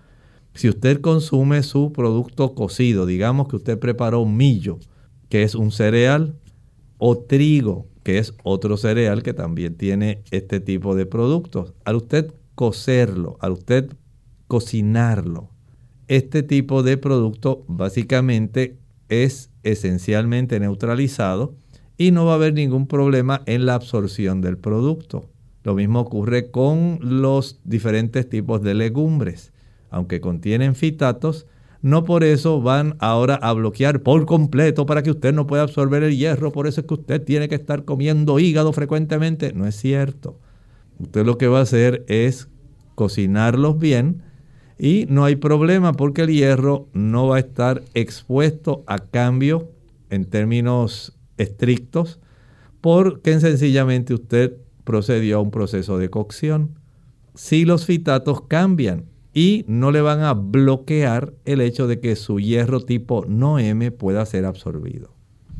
[0.54, 4.78] Si usted consume su producto cocido, digamos que usted preparó millo,
[5.28, 6.34] que es un cereal,
[6.96, 11.74] o trigo, que es otro cereal que también tiene este tipo de productos.
[11.84, 13.90] Al usted cocerlo, al usted
[14.46, 15.50] cocinarlo,
[16.08, 18.76] este tipo de producto básicamente
[19.08, 21.54] es esencialmente neutralizado
[21.96, 25.28] y no va a haber ningún problema en la absorción del producto.
[25.62, 29.52] Lo mismo ocurre con los diferentes tipos de legumbres.
[29.90, 31.46] Aunque contienen fitatos,
[31.82, 36.02] no por eso van ahora a bloquear por completo para que usted no pueda absorber
[36.02, 39.52] el hierro, por eso es que usted tiene que estar comiendo hígado frecuentemente.
[39.52, 40.38] No es cierto.
[40.98, 42.48] Usted lo que va a hacer es
[42.94, 44.22] cocinarlos bien
[44.78, 49.70] y no hay problema porque el hierro no va a estar expuesto a cambio
[50.10, 52.20] en términos estrictos
[52.80, 56.78] porque sencillamente usted procedió a un proceso de cocción.
[57.34, 62.40] Si los fitatos cambian, y no le van a bloquear el hecho de que su
[62.40, 65.14] hierro tipo no M pueda ser absorbido.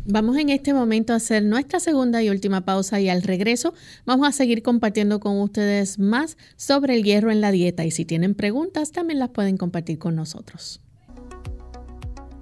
[0.06, 3.74] Vamos en este momento a hacer nuestra segunda y última pausa y al regreso
[4.06, 8.04] vamos a seguir compartiendo con ustedes más sobre el hierro en la dieta y si
[8.06, 10.80] tienen preguntas también las pueden compartir con nosotros.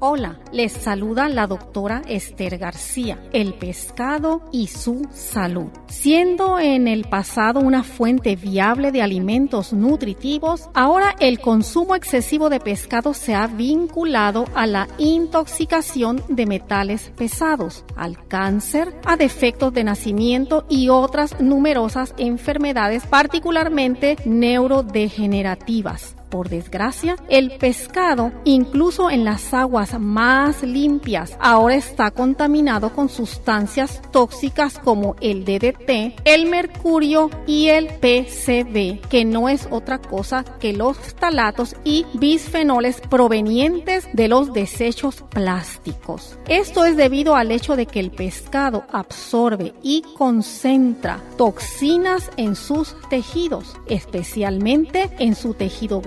[0.00, 5.70] Hola, les saluda la doctora Esther García, el pescado y su salud.
[5.88, 12.60] Siendo en el pasado una fuente viable de alimentos nutritivos, ahora el consumo excesivo de
[12.60, 19.82] pescado se ha vinculado a la intoxicación de metales pesados, al cáncer, a defectos de
[19.82, 26.17] nacimiento y otras numerosas enfermedades particularmente neurodegenerativas.
[26.28, 34.02] Por desgracia, el pescado, incluso en las aguas más limpias, ahora está contaminado con sustancias
[34.10, 40.72] tóxicas como el DDT, el mercurio y el PCB, que no es otra cosa que
[40.72, 46.38] los talatos y bisfenoles provenientes de los desechos plásticos.
[46.48, 52.96] Esto es debido al hecho de que el pescado absorbe y concentra toxinas en sus
[53.08, 56.00] tejidos, especialmente en su tejido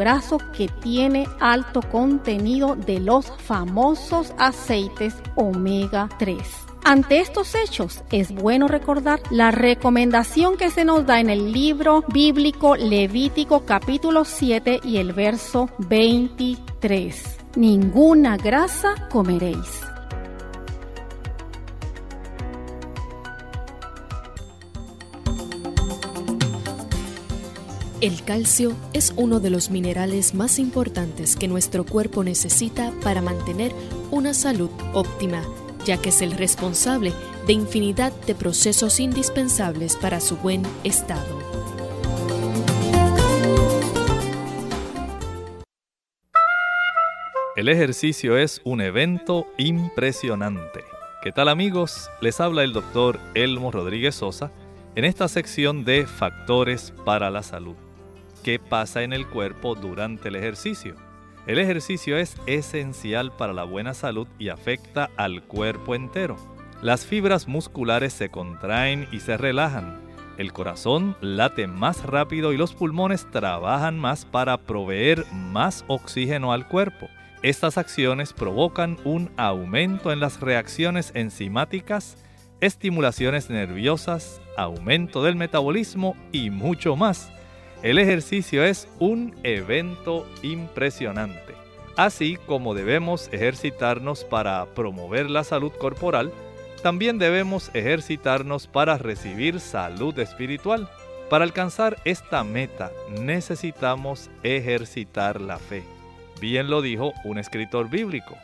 [0.52, 6.38] que tiene alto contenido de los famosos aceites omega 3.
[6.84, 12.04] Ante estos hechos es bueno recordar la recomendación que se nos da en el libro
[12.12, 17.38] bíblico Levítico capítulo 7 y el verso 23.
[17.56, 19.91] Ninguna grasa comeréis.
[28.02, 33.74] El calcio es uno de los minerales más importantes que nuestro cuerpo necesita para mantener
[34.10, 35.44] una salud óptima,
[35.86, 37.14] ya que es el responsable
[37.46, 41.38] de infinidad de procesos indispensables para su buen estado.
[47.56, 50.86] El ejercicio es un evento impresionante.
[51.22, 52.10] ¿Qué tal amigos?
[52.20, 54.52] Les habla el doctor Elmo Rodríguez Sosa
[54.96, 57.76] en esta sección de Factores para la Salud
[58.42, 60.96] qué pasa en el cuerpo durante el ejercicio.
[61.48, 66.38] El ejercicio es esencial para la buena salud y afecta al cuerpo entero.
[66.82, 70.02] Las fibras musculares se contraen y se relajan.
[70.38, 76.68] El corazón late más rápido y los pulmones trabajan más para proveer más oxígeno al
[76.68, 77.08] cuerpo.
[77.44, 82.18] Estas acciones provocan un aumento en las reacciones enzimáticas,
[82.60, 87.32] estimulaciones nerviosas, aumento del metabolismo y mucho más
[87.84, 91.56] el ejercicio es un evento impresionante.
[91.98, 96.32] Así como debemos ejercitarnos para promover la salud corporal,
[96.82, 100.90] también debemos ejercitarnos para recibir salud espiritual.
[101.30, 105.84] Para alcanzar esta meta necesitamos ejercitar la fe.
[106.40, 108.36] Bien lo dijo un escritor bíblico.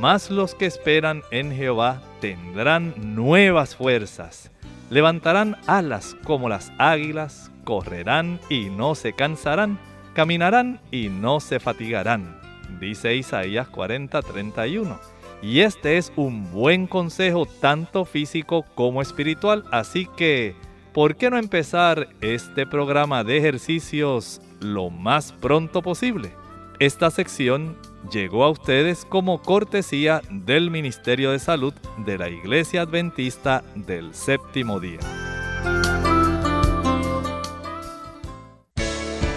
[0.00, 4.50] Más los que esperan en Jehová tendrán nuevas fuerzas,
[4.90, 9.78] levantarán alas como las águilas, correrán y no se cansarán,
[10.14, 12.40] caminarán y no se fatigarán.
[12.80, 14.98] Dice Isaías 40:31.
[15.42, 20.54] Y este es un buen consejo tanto físico como espiritual, así que,
[20.94, 26.32] ¿por qué no empezar este programa de ejercicios lo más pronto posible?
[26.78, 27.76] Esta sección
[28.10, 34.80] llegó a ustedes como cortesía del Ministerio de Salud de la Iglesia Adventista del Séptimo
[34.80, 35.00] Día.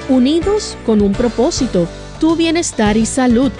[0.09, 1.87] unidos con un propósito,
[2.19, 3.53] tu bienestar y salud.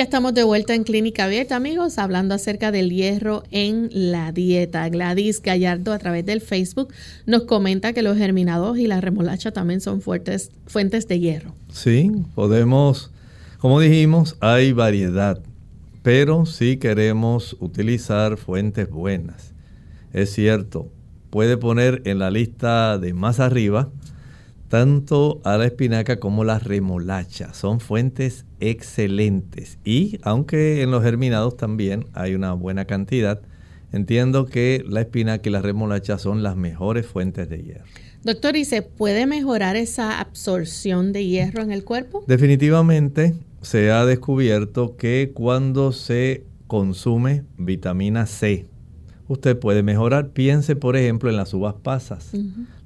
[0.00, 4.88] Ya estamos de vuelta en Clínica Abierta, amigos, hablando acerca del hierro en la dieta.
[4.88, 6.88] Gladys Gallardo, a través del Facebook,
[7.26, 11.54] nos comenta que los germinados y la remolacha también son fuertes, fuentes de hierro.
[11.70, 13.10] Sí, podemos,
[13.58, 15.42] como dijimos, hay variedad
[16.02, 19.52] pero si queremos utilizar fuentes buenas.
[20.14, 20.88] Es cierto,
[21.28, 23.90] puede poner en la lista de más arriba
[24.70, 27.52] tanto a la espinaca como la remolacha.
[27.54, 29.78] Son fuentes excelentes.
[29.84, 33.42] Y aunque en los germinados también hay una buena cantidad,
[33.92, 37.84] entiendo que la espinaca y la remolacha son las mejores fuentes de hierro.
[38.22, 42.22] Doctor, ¿y se puede mejorar esa absorción de hierro en el cuerpo?
[42.28, 48.66] Definitivamente se ha descubierto que cuando se consume vitamina C,
[49.30, 50.30] usted puede mejorar.
[50.30, 52.32] Piense, por ejemplo, en las uvas pasas.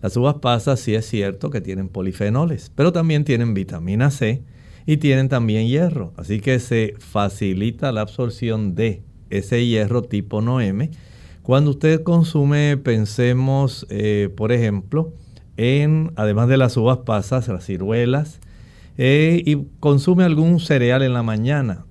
[0.02, 4.42] Las uvas pasas sí es cierto que tienen polifenoles, pero también tienen vitamina C
[4.84, 6.12] y tienen también hierro.
[6.18, 10.90] Así que se facilita la absorción de ese hierro tipo 9M.
[11.42, 15.14] Cuando usted consume, pensemos, eh, por ejemplo,
[15.56, 18.40] en, además de las uvas pasas, las ciruelas,
[18.98, 21.86] eh, y consume algún cereal en la mañana,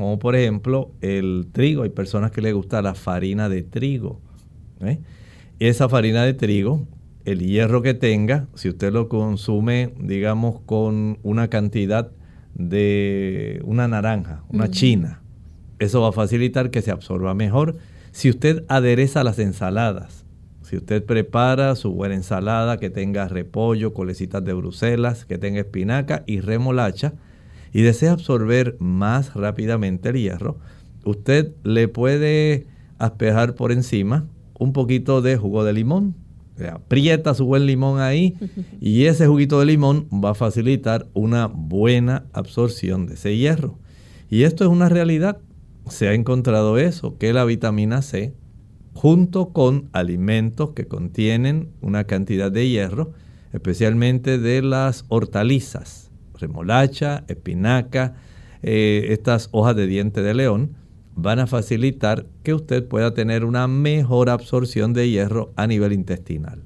[0.00, 1.82] como por ejemplo el trigo.
[1.82, 4.20] Hay personas que les gusta la farina de trigo.
[4.80, 4.98] ¿eh?
[5.58, 6.86] Esa farina de trigo,
[7.24, 12.10] el hierro que tenga, si usted lo consume, digamos, con una cantidad
[12.54, 15.20] de una naranja, una china,
[15.78, 17.76] eso va a facilitar que se absorba mejor.
[18.10, 20.24] Si usted adereza las ensaladas,
[20.62, 26.22] si usted prepara su buena ensalada que tenga repollo, colecitas de Bruselas, que tenga espinaca
[26.26, 27.12] y remolacha,
[27.72, 30.58] y desea absorber más rápidamente el hierro,
[31.04, 32.66] usted le puede
[32.98, 34.26] aspejar por encima
[34.58, 36.14] un poquito de jugo de limón.
[36.70, 38.36] aprieta su buen limón ahí
[38.80, 43.78] y ese juguito de limón va a facilitar una buena absorción de ese hierro.
[44.28, 45.38] Y esto es una realidad.
[45.88, 48.34] Se ha encontrado eso, que la vitamina C,
[48.92, 53.12] junto con alimentos que contienen una cantidad de hierro,
[53.52, 56.09] especialmente de las hortalizas,
[56.40, 58.14] remolacha, espinaca,
[58.62, 60.76] eh, estas hojas de diente de león,
[61.14, 66.62] van a facilitar que usted pueda tener una mejor absorción de hierro a nivel intestinal.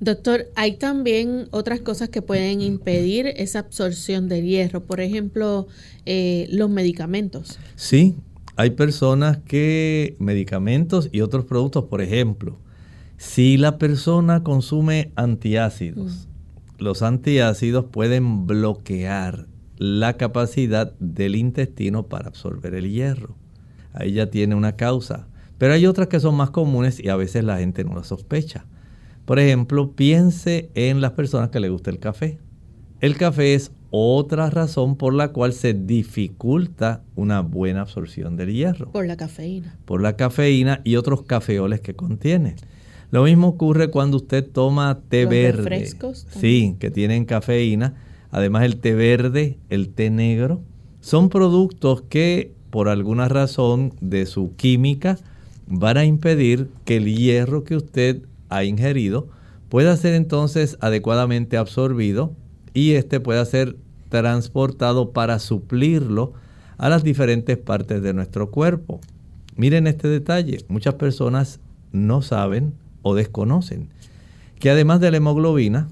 [0.00, 5.68] Doctor, hay también otras cosas que pueden impedir esa absorción de hierro, por ejemplo,
[6.06, 7.58] eh, los medicamentos.
[7.76, 8.16] Sí,
[8.56, 12.58] hay personas que medicamentos y otros productos, por ejemplo,
[13.16, 16.31] si la persona consume antiácidos, mm
[16.82, 19.46] los antiácidos pueden bloquear
[19.78, 23.36] la capacidad del intestino para absorber el hierro.
[23.92, 25.28] Ahí ya tiene una causa.
[25.58, 28.66] Pero hay otras que son más comunes y a veces la gente no las sospecha.
[29.24, 32.38] Por ejemplo, piense en las personas que le gusta el café.
[33.00, 38.90] El café es otra razón por la cual se dificulta una buena absorción del hierro.
[38.90, 39.78] Por la cafeína.
[39.84, 42.56] Por la cafeína y otros cafeoles que contiene.
[43.12, 45.68] Lo mismo ocurre cuando usted toma té verde.
[45.68, 47.94] Refrescos sí, que tienen cafeína.
[48.30, 50.62] Además el té verde, el té negro,
[51.02, 55.18] son productos que por alguna razón de su química
[55.66, 59.28] van a impedir que el hierro que usted ha ingerido
[59.68, 62.32] pueda ser entonces adecuadamente absorbido
[62.72, 63.76] y este pueda ser
[64.08, 66.32] transportado para suplirlo
[66.78, 69.00] a las diferentes partes de nuestro cuerpo.
[69.54, 71.60] Miren este detalle, muchas personas
[71.92, 73.88] no saben o desconocen.
[74.58, 75.88] Que además de la hemoglobina,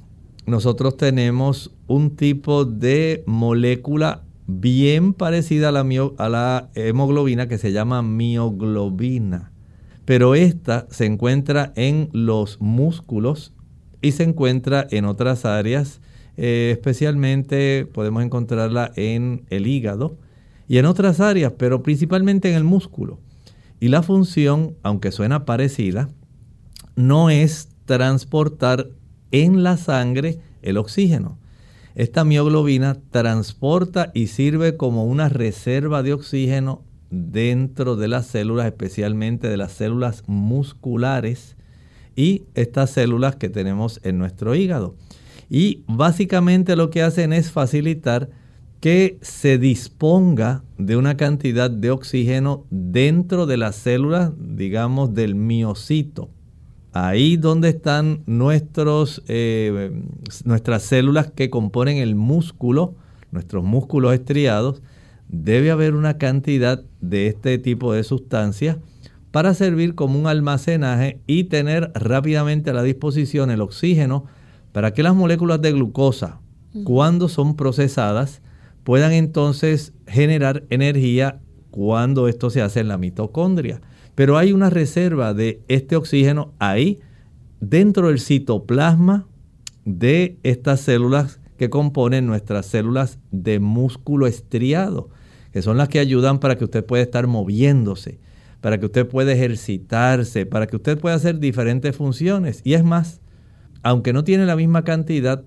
[0.47, 5.81] nosotros tenemos un tipo de molécula bien parecida a la,
[6.17, 9.53] a la hemoglobina que se llama mioglobina.
[10.05, 13.53] Pero esta se encuentra en los músculos
[14.03, 16.01] y se encuentra en otras áreas,
[16.37, 20.17] eh, especialmente podemos encontrarla en el hígado
[20.69, 23.19] y en otras áreas, pero principalmente en el músculo.
[23.79, 26.09] Y la función, aunque suena parecida,
[27.07, 28.89] no es transportar
[29.31, 31.39] en la sangre el oxígeno.
[31.95, 39.49] Esta mioglobina transporta y sirve como una reserva de oxígeno dentro de las células, especialmente
[39.49, 41.57] de las células musculares
[42.15, 44.95] y estas células que tenemos en nuestro hígado.
[45.49, 48.31] Y básicamente lo que hacen es facilitar
[48.79, 56.31] que se disponga de una cantidad de oxígeno dentro de las células, digamos, del miocito
[56.93, 59.93] ahí donde están nuestros, eh,
[60.45, 62.95] nuestras células que componen el músculo,
[63.31, 64.83] nuestros músculos estriados,
[65.29, 68.79] debe haber una cantidad de este tipo de sustancias
[69.31, 74.25] para servir como un almacenaje y tener rápidamente a la disposición el oxígeno
[74.73, 76.41] para que las moléculas de glucosa,
[76.85, 78.43] cuando son procesadas,
[78.85, 83.81] puedan entonces generar energía cuando esto se hace en la mitocondria.
[84.15, 87.01] Pero hay una reserva de este oxígeno ahí
[87.61, 89.27] dentro del citoplasma
[89.85, 95.11] de estas células que componen nuestras células de músculo estriado,
[95.53, 98.19] que son las que ayudan para que usted pueda estar moviéndose,
[98.61, 102.63] para que usted pueda ejercitarse, para que usted pueda hacer diferentes funciones.
[102.65, 103.21] Y es más,
[103.83, 105.45] aunque no tiene la misma cantidad,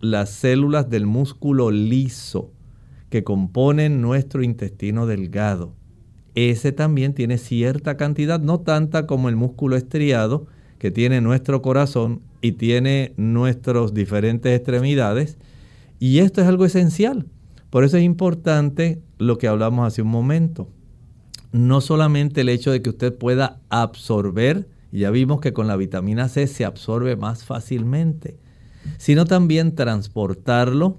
[0.00, 2.52] las células del músculo liso
[3.08, 5.74] que componen nuestro intestino delgado,
[6.36, 10.46] ese también tiene cierta cantidad, no tanta como el músculo estriado
[10.78, 15.38] que tiene nuestro corazón y tiene nuestras diferentes extremidades.
[15.98, 17.26] Y esto es algo esencial.
[17.70, 20.68] Por eso es importante lo que hablamos hace un momento.
[21.52, 26.28] No solamente el hecho de que usted pueda absorber, ya vimos que con la vitamina
[26.28, 28.36] C se absorbe más fácilmente,
[28.98, 30.98] sino también transportarlo.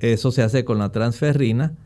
[0.00, 1.76] Eso se hace con la transferrina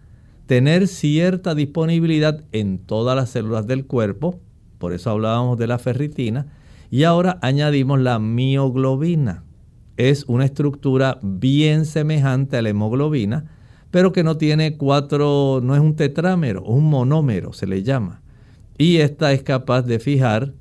[0.49, 4.41] tener cierta disponibilidad en todas las células del cuerpo,
[4.79, 6.47] por eso hablábamos de la ferritina,
[6.91, 9.45] y ahora añadimos la mioglobina.
[9.99, 13.45] Es una estructura bien semejante a la hemoglobina,
[13.91, 18.23] pero que no tiene cuatro, no es un tetrámero, un monómero se le llama.
[18.79, 20.55] Y esta es capaz de fijar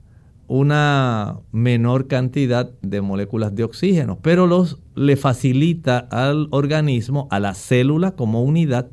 [0.47, 7.53] una menor cantidad de moléculas de oxígeno, pero los, le facilita al organismo, a la
[7.53, 8.89] célula como unidad,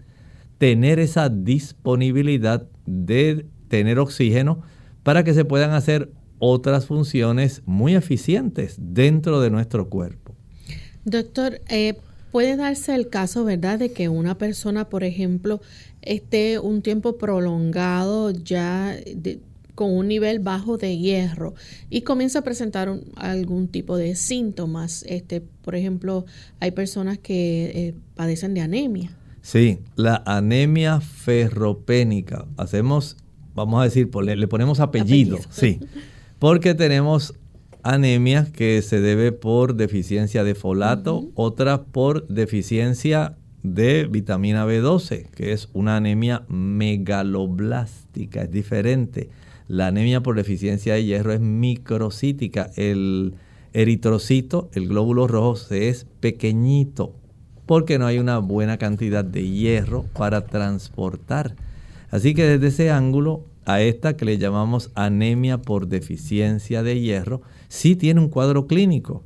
[0.65, 4.63] tener esa disponibilidad de tener oxígeno
[5.03, 10.35] para que se puedan hacer otras funciones muy eficientes dentro de nuestro cuerpo.
[11.05, 11.99] Doctor, eh,
[12.33, 15.61] puede darse el caso, ¿verdad?, de que una persona, por ejemplo,
[16.01, 18.97] esté un tiempo prolongado ya
[19.75, 21.53] con un nivel bajo de hierro
[21.91, 25.05] y comienza a presentar algún tipo de síntomas.
[25.07, 26.25] Este, por ejemplo,
[26.59, 29.15] hay personas que eh, padecen de anemia.
[29.45, 32.47] Sí, la anemia ferropénica.
[32.57, 33.19] Hacemos,
[33.55, 35.81] vamos a decir, le, ponemos apellido, sí,
[36.39, 37.35] porque tenemos
[37.83, 45.53] anemia que se debe por deficiencia de folato, otra por deficiencia de vitamina B12, que
[45.53, 49.29] es una anemia megaloblástica, es diferente.
[49.69, 52.71] La anemia por deficiencia de hierro es microcítica.
[52.77, 53.35] El
[53.75, 57.15] eritrocito, el glóbulo rojo, es pequeñito
[57.67, 61.55] porque no hay una buena cantidad de hierro para transportar.
[62.11, 67.43] Así que desde ese ángulo, a esta que le llamamos anemia por deficiencia de hierro,
[67.69, 69.23] sí tiene un cuadro clínico.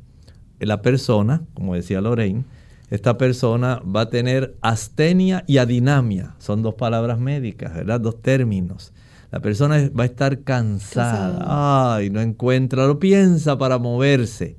[0.60, 2.44] La persona, como decía Lorraine,
[2.90, 6.34] esta persona va a tener astenia y adinamia.
[6.38, 8.00] Son dos palabras médicas, ¿verdad?
[8.00, 8.92] Dos términos.
[9.30, 11.96] La persona va a estar cansada.
[11.96, 14.56] Ay, no encuentra, lo piensa para moverse.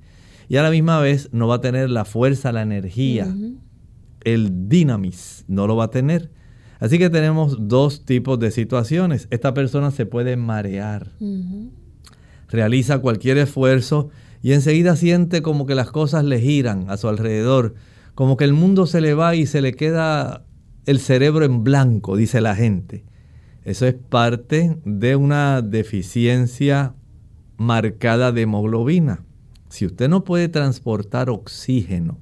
[0.48, 3.34] Y a la misma vez no va a tener la fuerza, la energía
[4.24, 6.32] el dinamis no lo va a tener.
[6.80, 9.28] Así que tenemos dos tipos de situaciones.
[9.32, 11.12] Esta persona se puede marear,
[12.48, 14.10] realiza cualquier esfuerzo
[14.42, 17.76] y enseguida siente como que las cosas le giran a su alrededor,
[18.16, 20.46] como que el mundo se le va y se le queda
[20.86, 23.04] el cerebro en blanco, dice la gente.
[23.66, 26.96] Eso es parte de una deficiencia
[27.58, 29.26] marcada de hemoglobina.
[29.68, 32.18] Si usted no puede transportar oxígeno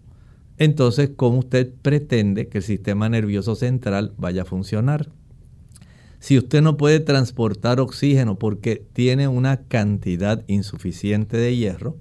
[0.58, 5.10] entonces, ¿cómo usted pretende que el sistema nervioso central vaya a funcionar?
[6.20, 11.98] Si usted no puede transportar oxígeno porque tiene una cantidad insuficiente de hierro,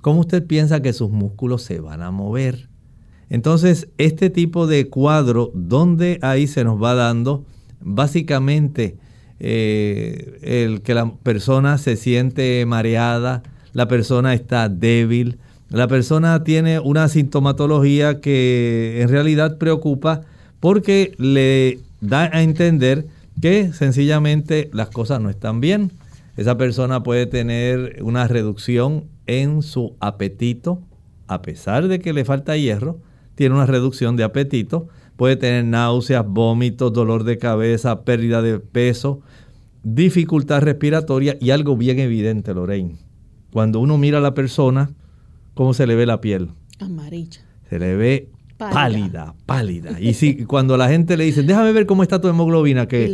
[0.00, 2.70] ¿cómo usted piensa que sus músculos se van a mover?
[3.28, 7.44] Entonces, este tipo de cuadro, donde ahí se nos va dando
[7.80, 8.96] básicamente
[9.38, 13.42] eh, el que la persona se siente mareada,
[13.74, 15.38] la persona está débil,
[15.70, 20.22] la persona tiene una sintomatología que en realidad preocupa
[20.60, 23.06] porque le da a entender
[23.40, 25.92] que sencillamente las cosas no están bien.
[26.36, 30.80] Esa persona puede tener una reducción en su apetito,
[31.26, 32.98] a pesar de que le falta hierro,
[33.34, 39.20] tiene una reducción de apetito, puede tener náuseas, vómitos, dolor de cabeza, pérdida de peso,
[39.82, 42.96] dificultad respiratoria y algo bien evidente, Lorraine.
[43.52, 44.90] Cuando uno mira a la persona,
[45.58, 46.52] ¿cómo se le ve la piel?
[46.78, 47.40] Amarilla.
[47.68, 50.00] Se le ve pálida, pálida.
[50.00, 53.12] Y si cuando la gente le dice, déjame ver cómo está tu hemoglobina, que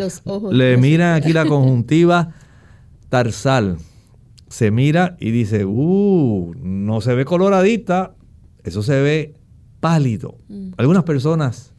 [0.52, 2.34] le miran aquí la conjuntiva
[3.08, 3.78] tarsal,
[4.46, 8.14] se mira y dice, uh, no se ve coloradita,
[8.62, 9.34] eso se ve
[9.80, 10.36] pálido.
[10.48, 10.72] Mm.
[10.76, 11.72] Algunas personas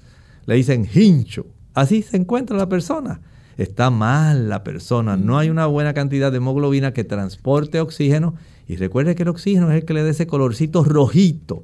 [0.47, 1.45] le dicen hincho.
[1.76, 3.22] Así se encuentra la persona.
[3.57, 8.34] Está mal la persona, no hay una buena cantidad de hemoglobina que transporte oxígeno
[8.68, 11.63] y recuerde que el oxígeno es el que le da ese colorcito rojito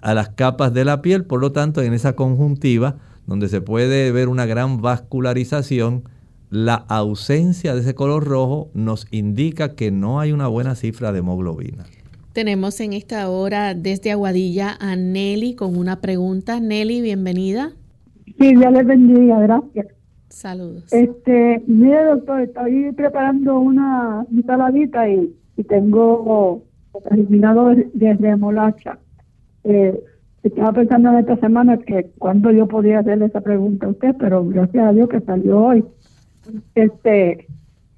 [0.00, 2.96] a las capas de la piel, por lo tanto en esa conjuntiva
[3.26, 6.04] donde se puede ver una gran vascularización,
[6.50, 11.18] la ausencia de ese color rojo nos indica que no hay una buena cifra de
[11.18, 11.84] hemoglobina.
[12.32, 16.58] Tenemos en esta hora desde Aguadilla a Nelly con una pregunta.
[16.60, 17.72] Nelly, bienvenida.
[18.38, 19.88] Sí, ya les bendiga, gracias.
[20.28, 20.84] Saludos.
[20.92, 26.62] Este, mire doctor, estoy preparando una ensaladita y y tengo
[27.10, 28.98] eliminado de remolacha.
[29.64, 30.00] Eh,
[30.44, 34.44] estaba pensando en esta semana que cuando yo podía hacerle esa pregunta a usted, pero
[34.46, 35.84] gracias a Dios que salió hoy.
[36.76, 37.48] Este,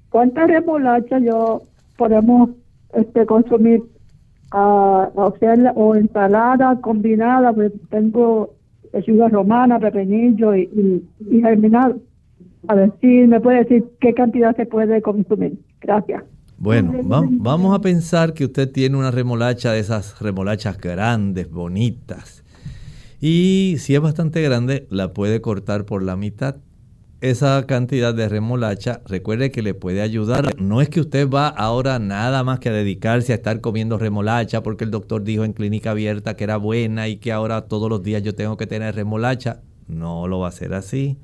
[0.09, 1.61] ¿cuánta remolacha yo
[1.97, 2.49] podemos
[2.95, 3.83] este consumir
[4.49, 7.53] a, o sea, o ensalada combinada?
[7.53, 8.55] Pues tengo
[8.91, 11.99] lechuga romana, pepinillo y, y germinado.
[12.67, 15.59] A ver si me puede decir qué cantidad se puede consumir.
[15.79, 16.23] Gracias.
[16.63, 22.43] Bueno, vamos a pensar que usted tiene una remolacha de esas remolachas grandes, bonitas.
[23.19, 26.57] Y si es bastante grande, la puede cortar por la mitad.
[27.19, 30.55] Esa cantidad de remolacha, recuerde que le puede ayudar.
[30.61, 34.61] No es que usted va ahora nada más que a dedicarse a estar comiendo remolacha
[34.61, 38.03] porque el doctor dijo en clínica abierta que era buena y que ahora todos los
[38.03, 39.61] días yo tengo que tener remolacha.
[39.87, 41.17] No lo va a hacer así.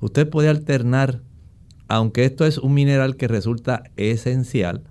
[0.00, 1.20] Usted puede alternar,
[1.90, 4.84] aunque esto es un mineral que resulta esencial,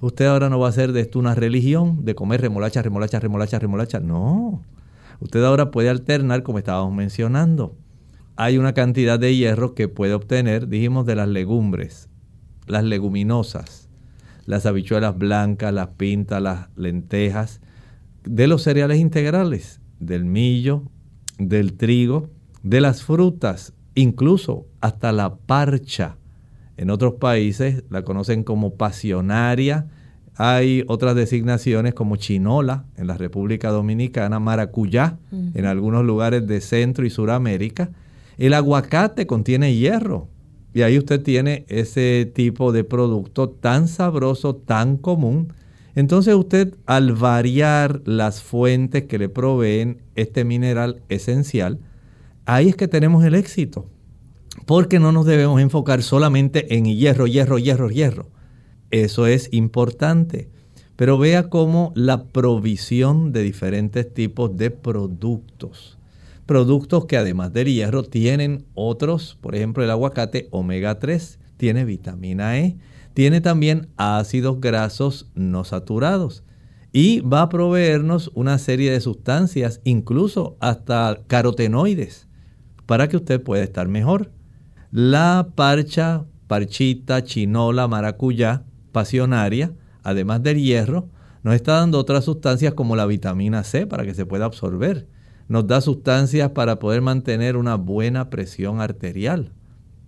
[0.00, 3.58] usted ahora no va a hacer de esto una religión, de comer remolacha, remolacha, remolacha,
[3.58, 4.00] remolacha.
[4.00, 4.62] No.
[5.20, 7.74] Usted ahora puede alternar como estábamos mencionando.
[8.36, 12.10] Hay una cantidad de hierro que puede obtener, dijimos, de las legumbres,
[12.66, 13.88] las leguminosas,
[14.44, 17.62] las habichuelas blancas, las pintas, las lentejas,
[18.24, 20.82] de los cereales integrales, del millo,
[21.38, 22.28] del trigo,
[22.62, 26.18] de las frutas, incluso hasta la parcha.
[26.76, 29.86] En otros países la conocen como pasionaria.
[30.36, 37.04] Hay otras designaciones como chinola en la República Dominicana, maracuyá en algunos lugares de Centro
[37.04, 37.90] y Suramérica.
[38.38, 40.28] El aguacate contiene hierro
[40.74, 45.52] y ahí usted tiene ese tipo de producto tan sabroso, tan común.
[45.94, 51.78] Entonces usted al variar las fuentes que le proveen este mineral esencial,
[52.46, 53.86] ahí es que tenemos el éxito.
[54.72, 58.30] Porque no nos debemos enfocar solamente en hierro, hierro, hierro, hierro.
[58.90, 60.48] Eso es importante.
[60.96, 65.98] Pero vea cómo la provisión de diferentes tipos de productos.
[66.46, 72.58] Productos que además del hierro tienen otros, por ejemplo el aguacate omega 3, tiene vitamina
[72.58, 72.78] E,
[73.12, 76.44] tiene también ácidos grasos no saturados
[76.94, 82.26] y va a proveernos una serie de sustancias, incluso hasta carotenoides,
[82.86, 84.30] para que usted pueda estar mejor.
[84.92, 89.72] La parcha, parchita, chinola, maracuyá, pasionaria,
[90.02, 91.08] además del hierro,
[91.42, 95.08] nos está dando otras sustancias como la vitamina C para que se pueda absorber.
[95.48, 99.54] Nos da sustancias para poder mantener una buena presión arterial.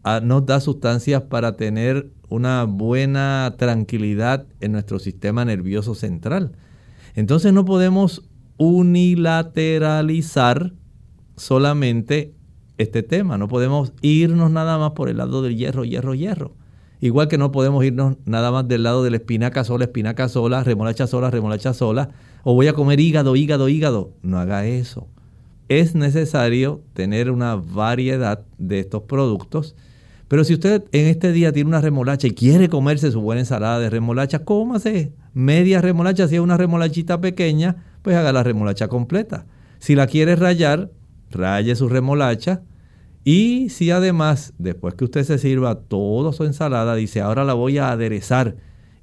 [0.03, 6.59] Ah, nos da sustancias para tener una buena tranquilidad en nuestro sistema nervioso central.
[7.15, 8.29] Entonces no podemos
[8.59, 10.75] unilateralizar
[11.37, 12.35] solamente
[12.79, 13.39] este tema.
[13.39, 16.55] No podemos irnos nada más por el lado del hierro, hierro, hierro.
[17.01, 20.65] Igual que no podemos irnos nada más del lado de la espinaca sola, espinaca sola,
[20.65, 22.11] remolacha sola, remolacha sola.
[22.45, 24.13] O voy a comer hígado, hígado, hígado.
[24.23, 25.07] No haga eso.
[25.69, 29.75] Es necesario tener una variedad de estos productos.
[30.29, 33.79] Pero si usted en este día tiene una remolacha y quiere comerse su buena ensalada
[33.79, 36.29] de remolacha, cómase media remolacha.
[36.29, 39.47] Si es una remolachita pequeña, pues haga la remolacha completa.
[39.79, 40.91] Si la quiere rayar,
[41.35, 42.63] raye su remolacha.
[43.25, 47.79] Y si además, después que usted se sirva toda su ensalada, dice, ahora la voy
[47.79, 48.57] a aderezar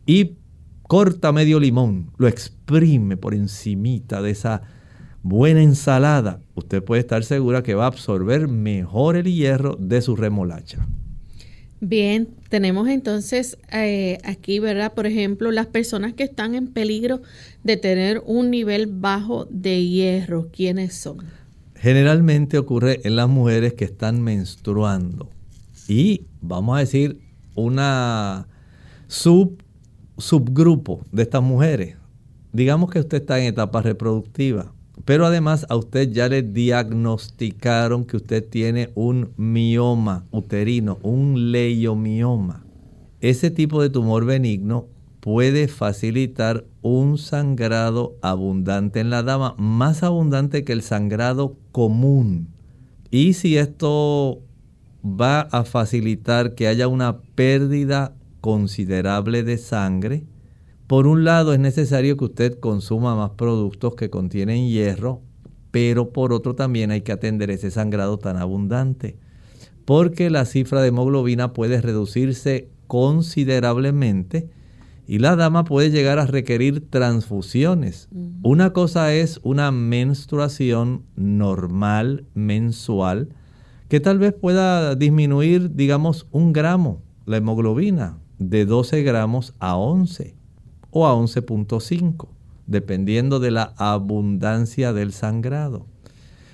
[0.05, 0.35] y
[0.83, 4.61] corta medio limón, lo exprime por encimita de esa
[5.23, 10.15] buena ensalada, usted puede estar segura que va a absorber mejor el hierro de su
[10.15, 10.85] remolacha.
[11.83, 14.93] Bien, tenemos entonces eh, aquí, ¿verdad?
[14.93, 17.21] Por ejemplo, las personas que están en peligro
[17.63, 21.17] de tener un nivel bajo de hierro, ¿quiénes son?
[21.81, 25.31] Generalmente ocurre en las mujeres que están menstruando.
[25.87, 27.19] Y vamos a decir
[27.55, 28.47] una
[29.07, 29.63] sub,
[30.15, 31.97] subgrupo de estas mujeres.
[32.53, 34.71] Digamos que usted está en etapa reproductiva,
[35.05, 42.63] pero además a usted ya le diagnosticaron que usted tiene un mioma uterino, un leiomioma.
[43.21, 44.85] Ese tipo de tumor benigno
[45.21, 52.49] puede facilitar un sangrado abundante en la dama, más abundante que el sangrado común.
[53.11, 54.41] Y si esto
[55.05, 60.23] va a facilitar que haya una pérdida considerable de sangre,
[60.87, 65.21] por un lado es necesario que usted consuma más productos que contienen hierro,
[65.69, 69.17] pero por otro también hay que atender ese sangrado tan abundante,
[69.85, 74.49] porque la cifra de hemoglobina puede reducirse considerablemente
[75.11, 78.07] y la dama puede llegar a requerir transfusiones.
[78.43, 83.27] Una cosa es una menstruación normal, mensual,
[83.89, 90.33] que tal vez pueda disminuir, digamos, un gramo la hemoglobina de 12 gramos a 11
[90.91, 92.29] o a 11.5,
[92.67, 95.87] dependiendo de la abundancia del sangrado.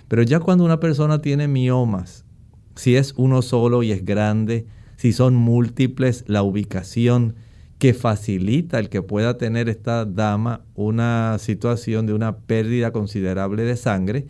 [0.07, 2.25] Pero ya cuando una persona tiene miomas,
[2.73, 7.35] si es uno solo y es grande, si son múltiples, la ubicación,
[7.77, 13.77] que facilita el que pueda tener esta dama una situación de una pérdida considerable de
[13.77, 14.27] sangre,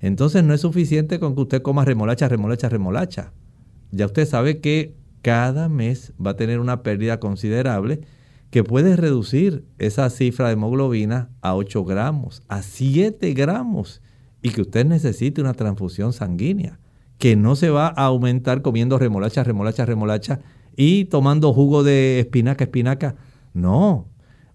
[0.00, 3.32] entonces no es suficiente con que usted coma remolacha, remolacha, remolacha.
[3.90, 8.00] Ya usted sabe que cada mes va a tener una pérdida considerable
[8.50, 14.00] que puede reducir esa cifra de hemoglobina a 8 gramos, a 7 gramos,
[14.40, 16.78] y que usted necesite una transfusión sanguínea,
[17.18, 20.40] que no se va a aumentar comiendo remolacha, remolacha, remolacha,
[20.76, 23.16] y tomando jugo de espinaca, espinaca.
[23.54, 24.08] No,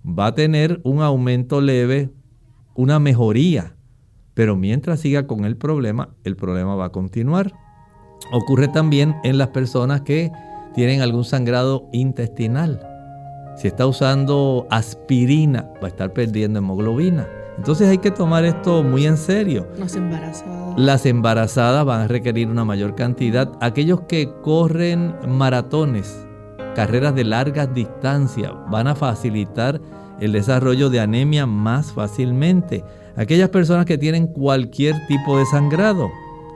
[0.05, 2.09] va a tener un aumento leve,
[2.75, 3.75] una mejoría
[4.33, 7.53] pero mientras siga con el problema, el problema va a continuar.
[8.31, 10.31] Ocurre también en las personas que
[10.73, 12.79] tienen algún sangrado intestinal.
[13.57, 17.27] Si está usando aspirina, va a estar perdiendo hemoglobina.
[17.61, 19.67] Entonces hay que tomar esto muy en serio.
[19.77, 20.79] Las embarazadas.
[20.79, 23.51] Las embarazadas van a requerir una mayor cantidad.
[23.61, 26.25] Aquellos que corren maratones,
[26.73, 29.79] carreras de largas distancias, van a facilitar
[30.19, 32.83] el desarrollo de anemia más fácilmente.
[33.15, 36.09] Aquellas personas que tienen cualquier tipo de sangrado,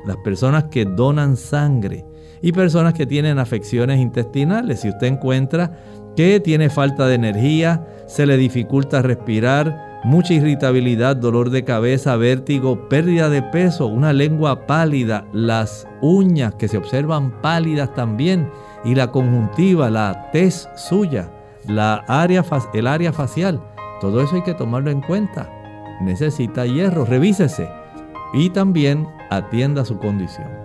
[0.07, 2.03] las personas que donan sangre
[2.41, 4.79] y personas que tienen afecciones intestinales.
[4.79, 5.71] Si usted encuentra
[6.15, 12.87] que tiene falta de energía, se le dificulta respirar, mucha irritabilidad, dolor de cabeza, vértigo,
[12.89, 18.47] pérdida de peso, una lengua pálida, las uñas que se observan pálidas también
[18.83, 21.31] y la conjuntiva, la tez suya,
[21.67, 22.45] la área,
[22.75, 23.59] el área facial.
[23.99, 25.49] Todo eso hay que tomarlo en cuenta.
[26.01, 27.67] Necesita hierro, revísese
[28.31, 30.64] y también atienda su condición.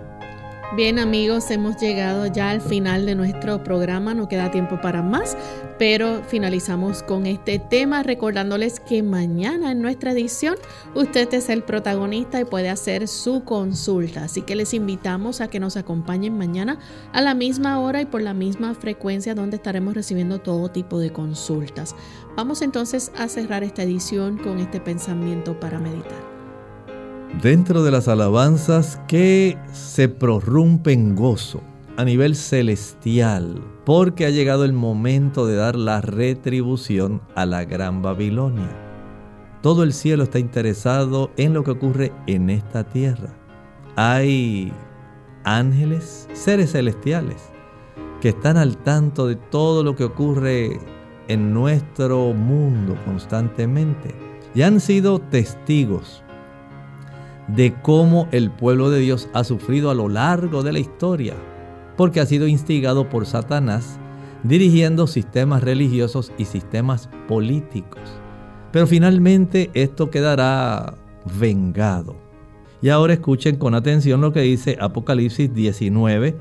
[0.73, 5.35] Bien amigos, hemos llegado ya al final de nuestro programa, no queda tiempo para más,
[5.77, 10.55] pero finalizamos con este tema recordándoles que mañana en nuestra edición
[10.95, 15.59] usted es el protagonista y puede hacer su consulta, así que les invitamos a que
[15.59, 16.79] nos acompañen mañana
[17.11, 21.11] a la misma hora y por la misma frecuencia donde estaremos recibiendo todo tipo de
[21.11, 21.97] consultas.
[22.37, 26.40] Vamos entonces a cerrar esta edición con este pensamiento para meditar
[27.39, 31.61] dentro de las alabanzas que se prorrumpen gozo
[31.97, 38.01] a nivel celestial, porque ha llegado el momento de dar la retribución a la gran
[38.01, 38.77] Babilonia.
[39.61, 43.29] Todo el cielo está interesado en lo que ocurre en esta tierra.
[43.95, 44.71] Hay
[45.43, 47.51] ángeles, seres celestiales,
[48.21, 50.79] que están al tanto de todo lo que ocurre
[51.27, 54.13] en nuestro mundo constantemente
[54.53, 56.23] y han sido testigos
[57.55, 61.35] de cómo el pueblo de Dios ha sufrido a lo largo de la historia,
[61.97, 63.99] porque ha sido instigado por Satanás
[64.43, 68.01] dirigiendo sistemas religiosos y sistemas políticos.
[68.71, 70.95] Pero finalmente esto quedará
[71.39, 72.15] vengado.
[72.81, 76.37] Y ahora escuchen con atención lo que dice Apocalipsis 19,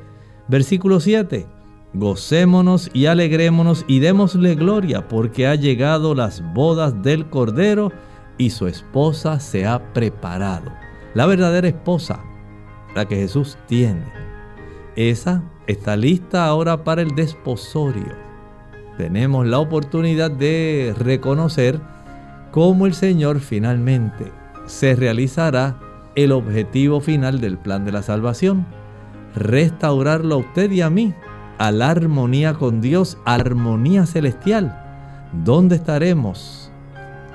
[0.48, 1.46] versículo 7.
[1.92, 7.90] Gocémonos y alegrémonos y démosle gloria porque ha llegado las bodas del Cordero
[8.38, 10.70] y su esposa se ha preparado
[11.14, 12.20] la verdadera esposa,
[12.94, 14.04] la que Jesús tiene.
[14.96, 18.14] Esa está lista ahora para el desposorio.
[18.96, 21.80] Tenemos la oportunidad de reconocer
[22.50, 24.32] cómo el Señor finalmente
[24.66, 25.78] se realizará
[26.14, 28.66] el objetivo final del plan de la salvación.
[29.34, 31.14] Restaurarlo a usted y a mí
[31.58, 35.28] a la armonía con Dios, armonía celestial.
[35.44, 36.72] ¿Dónde estaremos?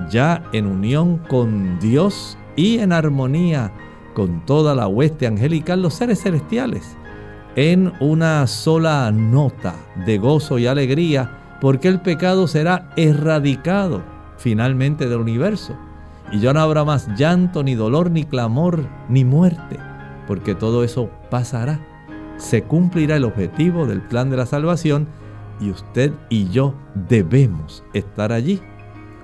[0.10, 3.72] Ya en unión con Dios y en armonía
[4.14, 6.96] con toda la hueste angelical, los seres celestiales,
[7.56, 9.76] en una sola nota
[10.06, 14.04] de gozo y alegría, porque el pecado será erradicado
[14.38, 15.76] finalmente del universo.
[16.32, 19.78] Y ya no habrá más llanto, ni dolor, ni clamor, ni muerte,
[20.28, 21.80] porque todo eso pasará.
[22.38, 25.08] Se cumplirá el objetivo del plan de la salvación
[25.60, 26.74] y usted y yo
[27.08, 28.62] debemos estar allí.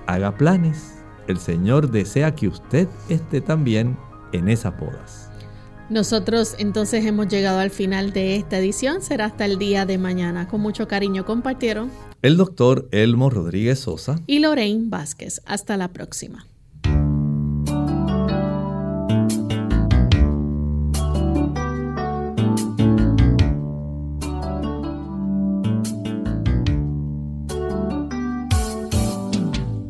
[0.06, 3.96] Haga planes, el Señor desea que usted esté también
[4.32, 5.30] en esas bodas.
[5.92, 9.02] Nosotros entonces hemos llegado al final de esta edición.
[9.02, 10.48] Será hasta el día de mañana.
[10.48, 11.90] Con mucho cariño compartieron
[12.22, 15.42] el doctor Elmo Rodríguez Sosa y Lorraine Vázquez.
[15.44, 16.46] Hasta la próxima.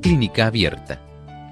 [0.01, 1.12] Clínica Abierta